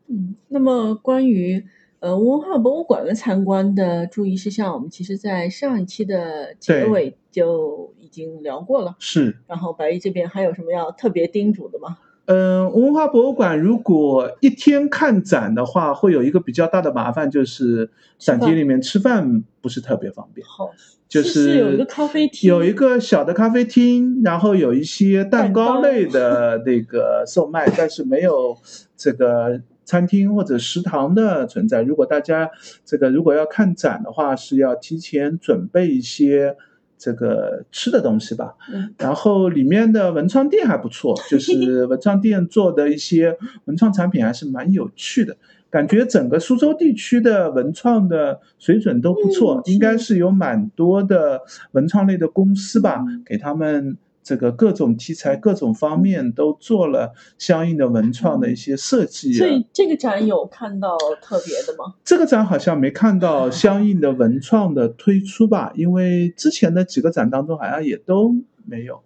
[0.06, 1.64] 嗯，那么关于
[2.00, 8.96] 呃文化博物馆的参观的注意事项，我们其实在上一期的结尾就已经聊过了。
[8.98, 9.38] 是。
[9.46, 11.96] 然后白玉这边还有什么要特别叮嘱的吗？
[12.32, 20.46] 嗯，文化博物馆如果一天看展的话，会有一个比较大的麻烦，就是展厅里面吃饭不是特别方便。
[20.46, 20.70] 好，
[21.08, 28.56] 就是有一个咖啡厅，有一个小的咖啡厅，然后有一些蛋糕类的那个售卖，但是没有
[28.96, 31.82] 这个餐厅或者食堂的存在。
[31.82, 32.48] 如果大家
[32.84, 36.56] 这个如果要看展的话，是要提前准备一些。
[37.00, 38.54] 这个吃的东西吧，
[38.98, 45.34] 然后里面的文创店还不错， 就是文创店做的一些文创产品还是蛮有趣的，
[45.70, 51.40] 感觉整个苏州地区的文创的水准都不错，应该是有蛮多的
[51.72, 53.96] 文创类的公司吧，给他们。
[54.22, 59.32] 这个各种题材、各种方面都做了相应的文创的一些设计。
[59.32, 61.94] 所以这个展有看到特别的吗？
[62.04, 68.34] 这个展好像没看到相应的文创的推出吧，因为之前的几个展当中好像也都
[68.66, 69.00] 没有。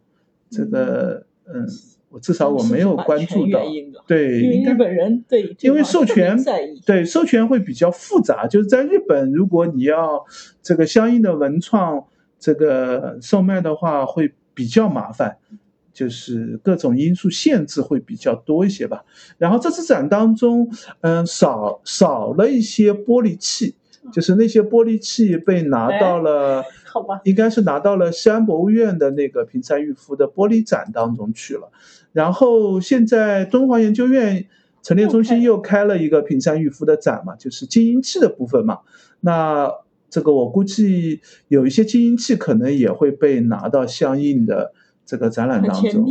[0.51, 1.66] 这个，嗯，
[2.11, 3.61] 我至少我没有关注到。
[4.07, 6.36] 对，因为日本人对，因为授权
[6.85, 10.24] 对授权会比较复杂，就是在日本，如果你要
[10.61, 12.05] 这个相应的文创
[12.39, 14.32] 这个售卖的话，会。
[14.55, 15.36] 比较麻烦，
[15.93, 19.05] 就是各种因素限制会比较多一些吧。
[19.36, 20.70] 然后这次展当中，
[21.01, 23.74] 嗯，少少了一些玻璃器，
[24.12, 31.70] 就是那些玻璃器被拿到了， 好吧，应该是拿到了西安博物院的那个平山玉夫的玻璃展当中去了。
[32.12, 34.47] 然后现在敦煌研究院
[34.82, 38.81] 陈列中心又开了一个平山玉夫的展嘛，就是金银器的部分嘛。
[39.20, 39.70] 那
[40.15, 44.73] 这个我估计有一些金银器可能也会被拿到相应的
[45.05, 46.07] 这个展览当中。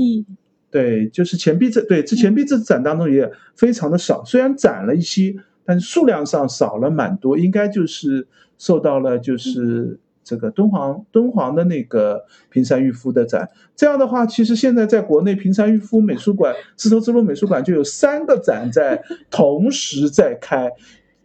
[0.69, 8.27] 对，就是钱币这对这钱币这展当中也非常的少，虽然展了一些，但是数量上少了蛮多，应该就是
[8.57, 13.49] 受到了就是这个敦煌敦煌的那个平山玉夫的展。
[13.73, 19.01] 这样的话，其实现在在国内平山玉夫美术馆、丝绸之路美术馆就有三个展在
[19.31, 20.69] 同时在开，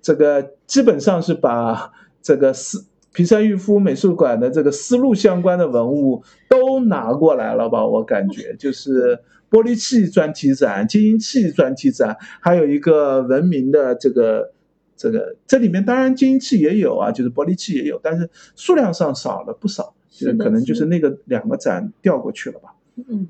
[0.01, 1.91] 这个基本上是把。
[2.29, 2.85] 这个思
[3.15, 7.87] 皮山玉夫美术馆的这个丝路相关的文物都拿过来了吧？
[7.87, 9.19] 我感觉就是
[9.51, 14.53] 玻璃器专题展、金银器专题展，还有一个文明的这个
[14.95, 22.75] 这个，这里面当然金银器也有啊，就是玻璃器也有，但是数量上少了不少，就可能就是那个两个展调过去了吧。
[23.09, 23.27] 嗯，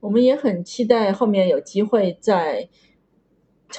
[0.00, 2.68] 我们也很期待后面有机会在。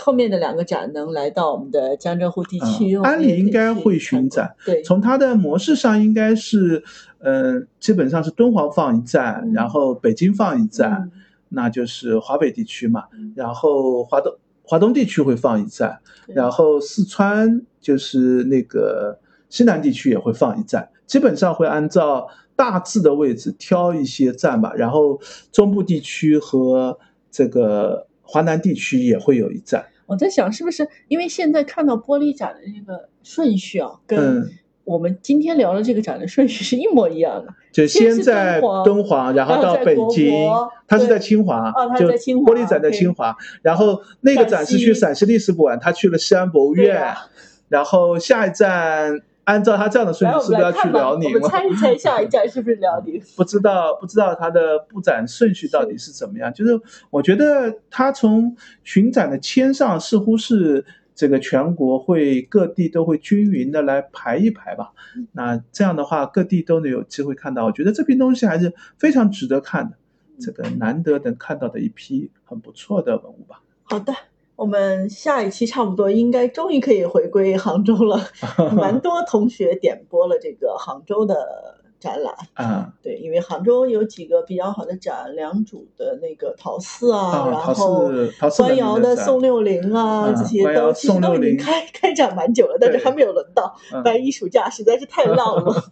[0.03, 4.55] 后面的两个展能来到我们的江浙沪地区，安理应该会巡展。
[4.65, 6.83] 对，从它的模式上应该是，
[7.19, 11.11] 嗯，基本上是敦煌放一站，然后北京放一站，
[11.49, 13.03] 那就是华北地区嘛。
[13.35, 19.19] 然后华东华东地区会放一站，然后四川就是那个
[19.49, 24.73] 西南地区也会放一站，基本上会按照大致的位置挑一些站吧。
[24.75, 25.19] 然后
[25.51, 26.97] 中部地区和
[27.29, 28.07] 这个。
[28.25, 29.85] 华南地区也会有一站。
[30.05, 34.51] 我在想，是不是因为现在看到玻璃展的这个顺序啊，跟
[34.83, 37.53] 我们今天聊的这个展的顺序是一模一样的？
[37.71, 40.49] 就先在敦煌，然后到北京，
[40.87, 47.13] 他是在清华，就玻璃展在清华，然后那个展是去陕西历史馆，他去了西安博物院，
[47.69, 49.21] 然后下一站。
[49.45, 51.33] 按照他这样的顺序，是不是要去辽宁？
[51.33, 53.21] 我们猜一猜，下一站是不是辽宁？
[53.37, 56.53] 不知道，不知道他的布展顺序到底是怎么样。
[56.53, 64.91] 就是我觉得他从巡展的签上，似乎是这个全国会各地都会均匀的来排一排吧。
[65.31, 67.65] 那这样的话，各地都能有机会看到。
[67.65, 69.95] 我觉得这批东西还是非常值得看的，
[70.39, 73.61] 这个难得能看到的一批很不错的文物吧。
[73.83, 74.13] 好的。
[74.55, 78.19] 我们下一期差不多应该终于可以回归杭州了，
[78.75, 81.75] 蛮多同学点播了这个杭州的。
[81.97, 88.11] 展览啊，对，因为杭州有几个比较好的展，良渚的那个陶寺啊，然后
[88.57, 95.83] 官窑的宋六龄啊，这些都其实都已经开开展蛮久了，但是还没有轮到白衣暑假，实在是太浪了。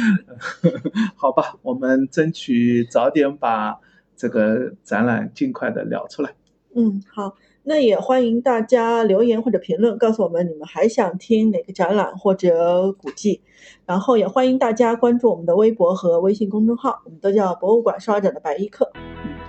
[1.14, 3.78] 好吧，我们争取早点把
[4.16, 6.34] 这个展览尽快的聊出来。
[6.74, 7.34] 嗯，好。
[7.64, 13.40] 那也欢迎大家留言或者评论，告诉我们你们还想听哪个展览或者古迹，
[13.86, 18.90] 然后也欢迎大家关注我们的微博和微信公众号，我们都叫博物馆刷展的白衣客。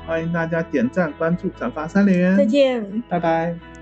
[0.06, 2.38] 欢迎大家点赞、关注、转发三连。
[2.38, 3.73] 再见，拜拜。